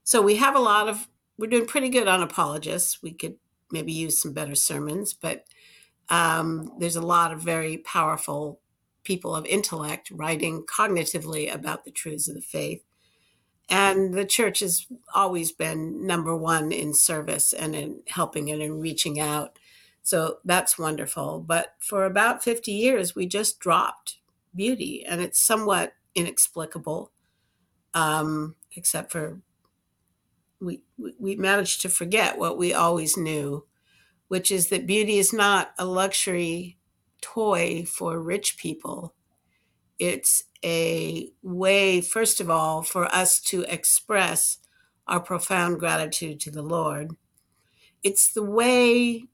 so 0.04 0.22
we 0.22 0.36
have 0.36 0.56
a 0.56 0.60
lot 0.60 0.88
of 0.88 1.08
we're 1.38 1.50
doing 1.50 1.66
pretty 1.66 1.90
good 1.90 2.08
on 2.08 2.22
apologists 2.24 3.02
we 3.02 3.12
could 3.12 3.36
maybe 3.72 3.92
use 3.92 4.22
some 4.22 4.34
better 4.34 4.56
sermons 4.56 5.14
but 5.14 5.46
um, 6.10 6.72
there's 6.80 6.96
a 6.96 7.02
lot 7.02 7.34
of 7.34 7.42
very 7.42 7.78
powerful 7.78 8.62
people 9.08 9.34
of 9.34 9.46
intellect 9.46 10.12
writing 10.12 10.66
cognitively 10.66 11.52
about 11.54 11.86
the 11.86 11.92
truths 11.92 12.28
of 12.28 12.36
the 12.36 12.42
faith. 12.42 12.84
And 13.70 14.14
the 14.14 14.26
church 14.26 14.60
has 14.60 14.86
always 15.14 15.52
been 15.52 16.06
number 16.06 16.36
one 16.36 16.72
in 16.72 16.94
service 16.94 17.54
and 17.54 17.76
in 17.76 18.02
helping 18.08 18.50
and 18.50 18.62
in 18.62 18.80
reaching 18.80 19.20
out. 19.20 19.60
So 20.08 20.38
that's 20.46 20.80
wonderful. 20.80 21.43
But 21.46 21.74
for 21.80 22.06
about 22.06 22.41
50 22.41 22.72
years, 22.72 23.13
we 23.13 23.26
just 23.26 23.60
dropped 23.60 24.20
beauty, 24.56 25.04
and 25.06 25.20
it's 25.20 25.46
somewhat 25.46 25.96
inexplicable, 26.15 27.12
um, 27.93 28.56
except 28.72 29.12
for 29.12 29.41
we, 30.62 30.82
we 31.20 31.36
manage 31.36 31.80
to 31.80 31.89
forget 31.89 32.38
what 32.38 32.58
we 32.58 32.74
always 32.74 33.17
knew, 33.17 33.65
which 34.30 34.50
is 34.50 34.70
that 34.70 34.88
beauty 34.88 35.17
is 35.17 35.34
not 35.34 35.74
a 35.78 35.84
luxury 35.84 36.78
toy 37.20 37.84
for 37.84 38.17
rich 38.17 38.58
people. 38.58 39.13
It's 40.00 40.46
a 40.63 41.34
way, 41.41 42.00
first 42.00 42.39
of 42.39 42.50
all, 42.50 42.82
for 42.82 43.13
us 43.13 43.41
to 43.41 43.63
express 43.63 44.60
our 45.06 45.20
profound 45.20 45.80
gratitude 45.80 46.39
to 46.39 46.52
the 46.52 46.62
Lord. 46.62 47.12
It's 48.04 48.32
the 48.32 48.43
way 48.43 49.26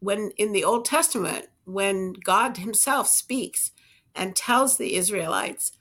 when 0.00 0.30
in 0.36 0.52
the 0.52 0.64
Old 0.64 0.84
Testament, 0.84 1.46
when 1.64 2.14
God 2.24 2.56
Himself 2.56 3.08
speaks 3.08 3.70
and 4.14 4.34
tells 4.34 4.76
the 4.76 4.94
Israelites 4.96 5.72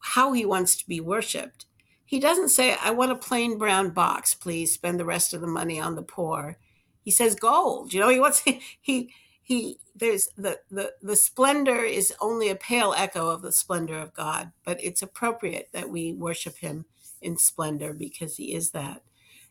how 0.00 0.32
He 0.32 0.46
wants 0.46 0.76
to 0.76 0.86
be 0.88 1.00
worshiped, 1.00 1.66
He 2.04 2.18
doesn't 2.18 2.48
say, 2.48 2.76
I 2.82 2.90
want 2.90 3.12
a 3.12 3.16
plain 3.16 3.58
brown 3.58 3.90
box, 3.90 4.34
please 4.34 4.72
spend 4.72 4.98
the 4.98 5.04
rest 5.04 5.34
of 5.34 5.40
the 5.40 5.46
money 5.46 5.80
on 5.80 5.94
the 5.94 6.02
poor. 6.02 6.58
He 7.02 7.10
says 7.10 7.34
gold. 7.34 7.92
You 7.92 8.00
know, 8.00 8.08
he 8.08 8.20
wants 8.20 8.42
he 8.80 9.14
he 9.42 9.78
there's 9.94 10.28
the 10.36 10.60
the 10.70 10.92
the 11.02 11.16
splendor 11.16 11.82
is 11.82 12.12
only 12.20 12.50
a 12.50 12.54
pale 12.54 12.94
echo 12.96 13.28
of 13.28 13.42
the 13.42 13.52
splendor 13.52 13.98
of 13.98 14.14
God, 14.14 14.52
but 14.64 14.82
it's 14.82 15.02
appropriate 15.02 15.70
that 15.72 15.90
we 15.90 16.12
worship 16.12 16.58
him 16.58 16.84
in 17.22 17.38
splendor 17.38 17.94
because 17.94 18.36
he 18.36 18.54
is 18.54 18.72
that. 18.72 19.02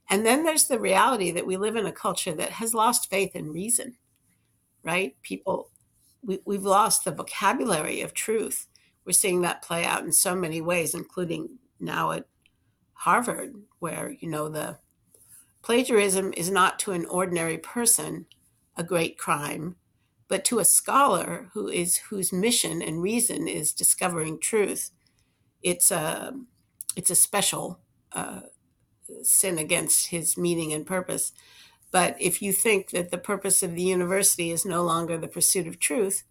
And 0.10 0.26
then 0.26 0.44
there's 0.44 0.68
the 0.68 0.80
reality 0.80 1.32
that 1.32 1.46
we 1.46 1.58
live 1.58 1.76
in 1.76 1.86
a 1.86 1.92
culture 1.92 2.34
that 2.34 2.52
has 2.52 2.74
lost 2.74 3.10
faith 3.10 3.36
in 3.36 3.52
reason, 3.52 3.98
right? 4.84 5.16
People, 5.22 5.70
we, 6.24 6.40
we've 6.46 6.64
lost 6.64 7.04
the 7.04 7.12
vocabulary 7.12 8.02
of 8.02 8.14
truth. 8.14 8.68
We're 9.06 9.12
seeing 9.12 9.42
that 9.42 9.62
play 9.62 9.84
out 9.84 10.04
in 10.04 10.14
so 10.14 10.36
many 10.36 10.62
ways, 10.62 10.94
including 10.94 11.60
now 11.80 12.12
at 12.12 12.26
Harvard, 12.94 13.54
where, 13.80 14.16
you 14.20 14.30
know, 14.30 14.50
the 14.50 14.80
plagiarism 15.62 16.34
is 16.38 16.50
not 16.50 16.80
to 16.80 16.94
an 16.94 17.06
ordinary 17.06 17.58
person 17.58 18.26
a 18.78 18.84
great 18.84 19.18
crime, 19.18 19.76
but 20.28 20.46
to 20.46 20.60
a 20.60 20.66
scholar 20.66 21.50
who 21.54 21.68
is 21.68 21.98
whose 21.98 22.32
mission 22.32 22.82
and 22.82 23.02
reason 23.02 23.48
is 23.48 23.74
discovering 23.74 24.40
truth. 24.40 24.92
It's 25.62 25.92
a 25.92 26.34
it's 26.96 27.10
a 27.10 27.16
special 27.16 27.80
uh, 28.14 28.42
sin 29.24 29.58
against 29.58 30.08
his 30.08 30.38
meaning 30.38 30.74
and 30.74 30.86
purpose. 30.86 31.32
But 31.92 32.16
if 32.20 32.42
you 32.42 32.52
think 32.52 32.90
that 32.92 33.12
the 33.12 33.18
purpose 33.18 33.64
of 33.64 33.74
the 33.74 33.84
university 33.84 34.52
is 34.52 34.66
no 34.66 34.84
longer 34.84 35.18
the 35.18 35.28
pursuit 35.28 35.68
of 35.68 35.80
truth, 35.80 36.24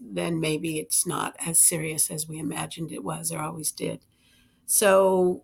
then 0.00 0.40
maybe 0.40 0.78
it's 0.78 1.06
not 1.06 1.36
as 1.44 1.58
serious 1.58 2.10
as 2.10 2.28
we 2.28 2.38
imagined 2.38 2.92
it 2.92 3.04
was 3.04 3.30
or 3.32 3.40
always 3.40 3.72
did. 3.72 4.00
So 4.66 5.42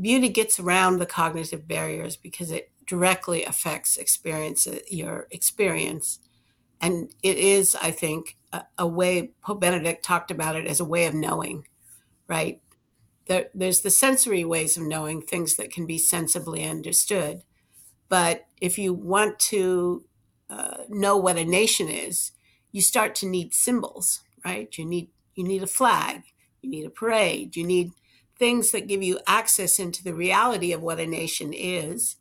beauty 0.00 0.28
gets 0.28 0.58
around 0.58 0.98
the 0.98 1.06
cognitive 1.06 1.68
barriers 1.68 2.16
because 2.16 2.50
it 2.50 2.70
directly 2.86 3.44
affects 3.44 3.96
experience 3.96 4.66
uh, 4.66 4.78
your 4.88 5.26
experience 5.30 6.18
and 6.80 7.10
it 7.22 7.36
is 7.36 7.76
i 7.80 7.90
think 7.90 8.36
a, 8.52 8.62
a, 8.78 8.86
way 8.86 9.30
pope 9.40 9.60
benedict 9.60 10.04
talked 10.04 10.30
about 10.30 10.56
it 10.56 10.66
as 10.66 10.80
a 10.80 10.84
way 10.84 11.06
of 11.06 11.14
knowing 11.14 11.66
right 12.26 12.60
there, 13.32 13.46
there's 13.54 13.80
the 13.80 13.90
sensory 13.90 14.44
ways 14.44 14.76
of 14.76 14.82
knowing 14.82 15.22
things 15.22 15.56
that 15.56 15.72
can 15.72 15.86
be 15.86 15.96
sensibly 15.96 16.64
understood. 16.64 17.42
But 18.10 18.44
if 18.60 18.76
you 18.76 18.92
want 18.92 19.38
to 19.50 20.04
uh, 20.50 20.82
know 20.90 21.16
what 21.16 21.38
a 21.38 21.44
nation 21.44 21.88
is, 21.88 22.32
you 22.72 22.82
start 22.82 23.14
to 23.16 23.26
need 23.26 23.54
symbols, 23.54 24.20
right? 24.44 24.68
You 24.76 24.84
need 24.84 25.08
you 25.34 25.44
need 25.44 25.62
a 25.62 25.66
flag, 25.66 26.24
you 26.60 26.68
need 26.68 26.84
a 26.84 26.90
parade, 26.90 27.56
you 27.56 27.64
need 27.64 27.92
things 28.38 28.70
that 28.72 28.86
give 28.86 29.02
you 29.02 29.18
access 29.26 29.78
into 29.78 30.04
the 30.04 30.14
reality 30.14 30.74
of 30.74 30.82
what 30.82 31.00
a 31.00 31.06
nation 31.06 31.54
is, 31.54 32.16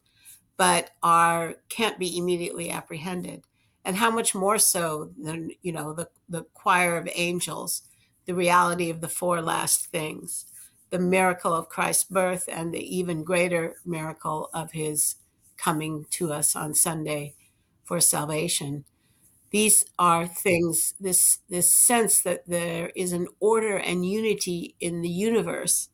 but 0.56 0.92
are 1.04 1.56
can't 1.68 2.00
be 2.00 2.18
immediately 2.18 2.70
apprehended. 2.72 3.44
And 3.84 3.98
how 3.98 4.12
much 4.12 4.34
more 4.34 4.60
so 4.60 5.12
than 5.22 5.52
you 5.62 5.74
know 5.74 5.92
the 5.92 6.08
the 6.30 6.46
choir 6.54 6.96
of 6.96 7.10
angels, 7.16 7.82
the 8.26 8.36
reality 8.36 8.90
of 8.90 9.02
the 9.02 9.10
four 9.10 9.42
last 9.42 9.88
things 9.88 10.46
the 10.92 11.00
miracle 11.00 11.54
of 11.54 11.70
Christ's 11.70 12.06
birth 12.06 12.46
and 12.52 12.74
the 12.74 12.98
even 12.98 13.24
greater 13.24 13.78
miracle 13.86 14.50
of 14.54 14.74
his 14.74 15.16
coming 15.58 16.06
to 16.12 16.34
us 16.34 16.56
on 16.56 16.74
Sunday 16.76 17.36
for 17.84 18.00
salvation. 18.02 18.86
These 19.52 19.86
are 20.00 20.28
things, 20.28 20.96
this, 21.00 21.40
this 21.50 21.74
sense 21.76 22.22
that 22.22 22.48
there 22.48 22.92
is 22.96 23.14
an 23.14 23.28
order 23.40 23.78
and 23.78 24.06
unity 24.06 24.76
in 24.80 25.02
the 25.02 25.10
universe. 25.10 25.90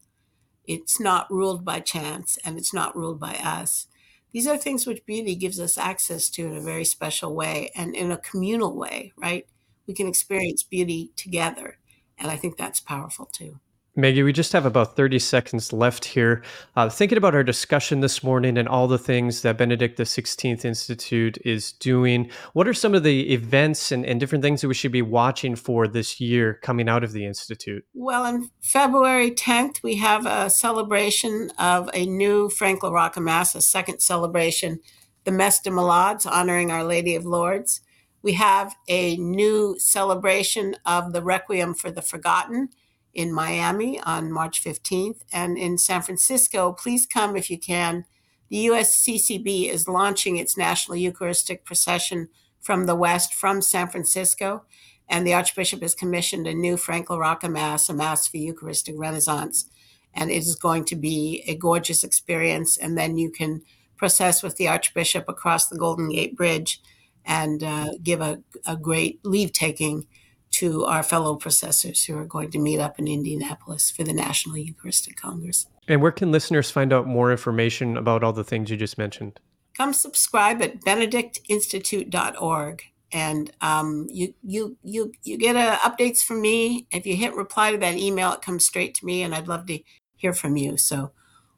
It's 0.66 1.00
not 1.00 1.32
ruled 1.32 1.64
by 1.66 1.80
chance 1.80 2.38
and 2.46 2.58
it's 2.58 2.74
not 2.74 2.96
ruled 2.96 3.20
by 3.20 3.36
us. 3.36 3.88
These 4.32 4.48
are 4.48 4.58
things 4.58 4.86
which 4.86 5.06
beauty 5.06 5.36
gives 5.36 5.60
us 5.60 5.78
access 5.78 6.30
to 6.32 6.46
in 6.46 6.56
a 6.58 6.62
very 6.62 6.86
special 6.86 7.34
way 7.34 7.72
and 7.76 7.96
in 7.96 8.12
a 8.12 8.18
communal 8.18 8.76
way, 8.76 9.14
right? 9.18 9.48
We 9.88 9.94
can 9.94 10.08
experience 10.08 10.64
beauty 10.64 11.12
together. 11.16 11.80
And 12.18 12.30
I 12.30 12.36
think 12.36 12.58
that's 12.58 12.80
powerful 12.82 13.26
too. 13.28 13.60
Maggie, 14.00 14.22
we 14.22 14.32
just 14.32 14.54
have 14.54 14.68
about 14.68 14.96
30 14.96 15.18
seconds 15.18 15.74
left 15.74 16.06
here. 16.06 16.44
Uh, 16.76 16.88
thinking 16.88 17.18
about 17.18 17.34
our 17.34 17.44
discussion 17.44 18.02
this 18.02 18.24
morning 18.24 18.56
and 18.56 18.68
all 18.68 18.88
the 18.88 19.00
things 19.00 19.42
that 19.42 19.58
Benedict 19.58 19.98
XVI 19.98 20.64
Institute 20.64 21.40
is 21.44 21.72
doing, 21.72 22.30
what 22.54 22.68
are 22.68 22.76
some 22.76 22.94
of 22.94 23.02
the 23.02 23.34
events 23.34 23.92
and, 23.92 24.06
and 24.06 24.20
different 24.20 24.44
things 24.44 24.62
that 24.62 24.68
we 24.68 24.76
should 24.76 24.92
be 24.92 25.02
watching 25.02 25.56
for 25.56 25.88
this 25.88 26.22
year 26.22 26.60
coming 26.62 26.88
out 26.88 27.04
of 27.04 27.12
the 27.12 27.26
Institute? 27.26 27.84
Well, 27.96 28.24
on 28.26 28.52
February 28.62 29.32
10th, 29.32 29.82
we 29.82 29.96
have 29.96 30.28
a 30.28 30.52
celebration 30.52 31.50
of 31.58 31.90
a 31.92 32.06
new 32.06 32.50
Frank 32.50 32.82
LaRocca 32.82 33.20
Mass, 33.20 33.56
a 33.56 33.62
second 33.62 34.02
celebration, 34.02 34.80
the 35.24 35.32
Messe 35.32 35.62
de 35.62 35.72
Malades, 35.72 36.28
honoring 36.28 36.70
Our 36.70 36.84
Lady 36.84 37.16
of 37.16 37.26
Lourdes. 37.26 37.82
We 38.22 38.34
have 38.34 38.76
a 38.88 39.18
new 39.18 39.76
celebration 39.80 40.76
of 40.86 41.14
the 41.14 41.24
Requiem 41.24 41.74
for 41.74 41.90
the 41.90 42.04
Forgotten 42.04 42.70
in 43.18 43.34
Miami 43.34 44.00
on 44.02 44.32
March 44.32 44.64
15th. 44.64 45.22
And 45.34 45.58
in 45.58 45.80
San 45.80 46.04
Francisco, 46.04 46.72
please 46.72 47.08
come 47.08 47.36
if 47.36 47.50
you 47.50 47.58
can. 47.58 48.06
The 48.50 48.68
USCCB 48.68 49.70
is 49.70 49.88
launching 49.88 50.38
its 50.38 50.56
National 50.56 50.96
Eucharistic 50.96 51.66
Procession 51.66 52.30
from 52.62 52.86
the 52.86 52.96
West 52.96 53.34
from 53.34 53.64
San 53.64 53.90
Francisco. 53.90 54.64
And 55.10 55.26
the 55.26 55.34
Archbishop 55.34 55.82
has 55.82 55.96
commissioned 55.96 56.46
a 56.46 56.54
new 56.54 56.78
Frank 56.78 57.08
LaRocca 57.08 57.52
Mass, 57.52 57.90
a 57.90 57.94
Mass 57.94 58.28
for 58.28 58.38
Eucharistic 58.38 58.94
Renaissance. 58.96 59.68
And 60.14 60.30
it 60.30 60.38
is 60.38 60.56
going 60.56 60.86
to 60.86 60.96
be 60.96 61.44
a 61.48 61.56
gorgeous 61.56 62.04
experience. 62.04 62.78
And 62.78 62.96
then 62.96 63.18
you 63.18 63.32
can 63.32 63.64
process 63.98 64.44
with 64.44 64.58
the 64.58 64.68
Archbishop 64.68 65.26
across 65.28 65.68
the 65.68 65.78
Golden 65.78 66.10
Gate 66.10 66.36
Bridge 66.38 66.82
and 67.26 67.64
uh, 67.64 67.90
give 68.04 68.22
a, 68.22 68.44
a 68.68 68.78
great 68.78 69.20
leave 69.26 69.54
taking 69.54 70.06
to 70.52 70.86
our 70.86 71.04
fellow 71.04 71.38
processors 71.38 72.06
who 72.06 72.18
are 72.18 72.26
going 72.26 72.52
to 72.52 72.60
meet 72.60 72.80
up 72.80 73.00
in 73.00 73.08
Indianapolis 73.08 73.92
for 73.92 74.04
the 74.04 74.14
National 74.14 74.58
Eucharistic 74.58 75.16
Congress. 75.16 75.68
And 75.88 76.02
where 76.02 76.12
can 76.12 76.32
listeners 76.32 76.72
find 76.72 76.92
out 76.92 77.08
more 77.08 77.32
information 77.32 77.98
about 77.98 78.24
all 78.24 78.34
the 78.34 78.44
things 78.44 78.70
you 78.70 78.78
just 78.78 78.98
mentioned? 78.98 79.40
Come 79.76 79.94
subscribe 79.94 80.62
at 80.62 80.82
benedictinstitute.org 80.82 82.84
and 83.12 83.52
um, 83.62 84.08
you 84.10 84.34
you 84.44 84.78
you 84.84 85.12
you 85.24 85.38
get 85.38 85.56
uh, 85.56 85.78
updates 85.78 86.24
from 86.24 86.42
me. 86.42 86.88
If 86.92 87.06
you 87.06 87.16
hit 87.16 87.36
reply 87.36 87.72
to 87.72 87.78
that 87.78 87.96
email, 87.96 88.34
it 88.34 88.42
comes 88.42 88.66
straight 88.66 88.96
to 88.96 89.06
me, 89.06 89.24
and 89.24 89.34
I'd 89.34 89.48
love 89.48 89.66
to 89.68 89.80
hear 90.16 90.34
from 90.34 90.58
you. 90.58 90.78
So, 90.78 91.12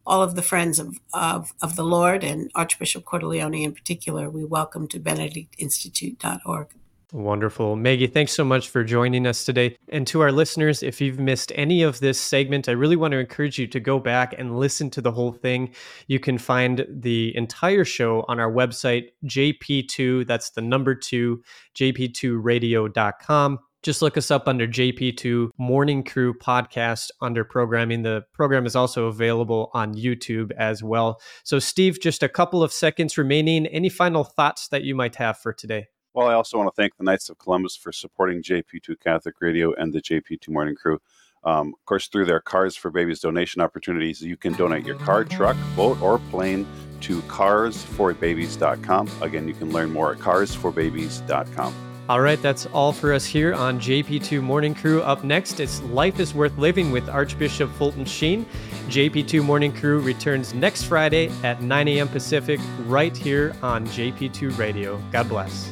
all 0.05 0.21
of 0.21 0.35
the 0.35 0.41
friends 0.41 0.79
of 0.79 0.99
of, 1.13 1.53
of 1.61 1.75
the 1.75 1.83
Lord 1.83 2.23
and 2.23 2.51
Archbishop 2.53 3.03
Cordileone 3.03 3.63
in 3.63 3.73
particular, 3.73 4.29
we 4.29 4.45
welcome 4.45 4.87
to 4.89 4.99
benedictinstitute.org. 4.99 6.67
Wonderful. 7.11 7.75
Maggie, 7.75 8.05
thanks 8.05 8.33
so 8.33 8.43
much 8.43 8.69
for 8.69 8.83
joining 8.83 9.25
us 9.25 9.43
today. 9.43 9.75
And 9.87 10.05
to 10.07 10.21
our 10.21 10.31
listeners, 10.31 10.83
if 10.83 11.01
you've 11.01 11.17
missed 11.17 11.51
any 11.55 11.81
of 11.81 11.99
this 11.99 12.19
segment, 12.19 12.69
I 12.69 12.73
really 12.73 12.95
want 12.95 13.13
to 13.13 13.17
encourage 13.17 13.57
you 13.57 13.65
to 13.65 13.79
go 13.79 13.99
back 13.99 14.35
and 14.37 14.59
listen 14.59 14.91
to 14.91 15.01
the 15.01 15.11
whole 15.11 15.31
thing. 15.31 15.73
You 16.05 16.19
can 16.19 16.37
find 16.37 16.85
the 16.87 17.35
entire 17.35 17.83
show 17.83 18.25
on 18.27 18.39
our 18.39 18.51
website, 18.51 19.07
JP2, 19.25 20.27
that's 20.27 20.51
the 20.51 20.61
number 20.61 20.93
two, 20.93 21.41
jp2radio.com. 21.75 23.59
Just 23.81 24.01
look 24.03 24.17
us 24.17 24.29
up 24.29 24.47
under 24.47 24.67
JP2 24.67 25.49
Morning 25.57 26.03
Crew 26.03 26.33
podcast 26.35 27.09
under 27.21 27.43
programming. 27.43 28.03
The 28.03 28.23
program 28.33 28.67
is 28.67 28.75
also 28.75 29.07
available 29.07 29.71
on 29.73 29.95
YouTube 29.95 30.51
as 30.57 30.83
well. 30.83 31.19
So, 31.43 31.57
Steve, 31.59 31.99
just 32.01 32.21
a 32.21 32.29
couple 32.29 32.61
of 32.61 32.73
seconds 32.73 33.17
remaining. 33.17 33.65
Any 33.67 33.87
final 33.89 34.25
thoughts 34.25 34.67
that 34.67 34.83
you 34.83 34.95
might 34.95 35.15
have 35.15 35.37
for 35.39 35.53
today? 35.53 35.87
Well, 36.19 36.27
I 36.27 36.33
also 36.33 36.57
want 36.57 36.67
to 36.67 36.75
thank 36.75 36.97
the 36.97 37.05
Knights 37.05 37.29
of 37.29 37.37
Columbus 37.37 37.77
for 37.77 37.93
supporting 37.93 38.43
JP2 38.43 38.99
Catholic 38.99 39.35
Radio 39.39 39.73
and 39.75 39.93
the 39.93 40.01
JP2 40.01 40.49
Morning 40.49 40.75
Crew. 40.75 40.99
Um, 41.45 41.69
of 41.69 41.85
course, 41.85 42.09
through 42.09 42.25
their 42.25 42.41
Cars 42.41 42.75
for 42.75 42.91
Babies 42.91 43.21
donation 43.21 43.61
opportunities, 43.61 44.21
you 44.21 44.35
can 44.35 44.51
donate 44.51 44.85
your 44.85 44.97
car, 44.97 45.23
truck, 45.23 45.55
boat, 45.77 46.01
or 46.01 46.19
plane 46.29 46.67
to 46.99 47.21
carsforbabies.com. 47.21 49.09
Again, 49.21 49.47
you 49.47 49.53
can 49.53 49.71
learn 49.71 49.91
more 49.91 50.11
at 50.11 50.17
carsforbabies.com. 50.17 51.73
All 52.09 52.19
right, 52.19 52.41
that's 52.41 52.65
all 52.65 52.91
for 52.91 53.13
us 53.13 53.25
here 53.25 53.53
on 53.53 53.79
JP2 53.79 54.41
Morning 54.41 54.75
Crew. 54.75 55.01
Up 55.03 55.23
next, 55.23 55.61
it's 55.61 55.81
Life 55.83 56.19
is 56.19 56.33
Worth 56.33 56.57
Living 56.57 56.91
with 56.91 57.07
Archbishop 57.07 57.71
Fulton 57.75 58.03
Sheen. 58.03 58.45
JP2 58.89 59.41
Morning 59.41 59.71
Crew 59.71 60.01
returns 60.01 60.53
next 60.53 60.83
Friday 60.83 61.31
at 61.45 61.61
9 61.61 61.87
a.m. 61.87 62.09
Pacific, 62.09 62.59
right 62.87 63.15
here 63.15 63.55
on 63.63 63.87
JP2 63.87 64.57
Radio. 64.57 65.01
God 65.13 65.29
bless. 65.29 65.71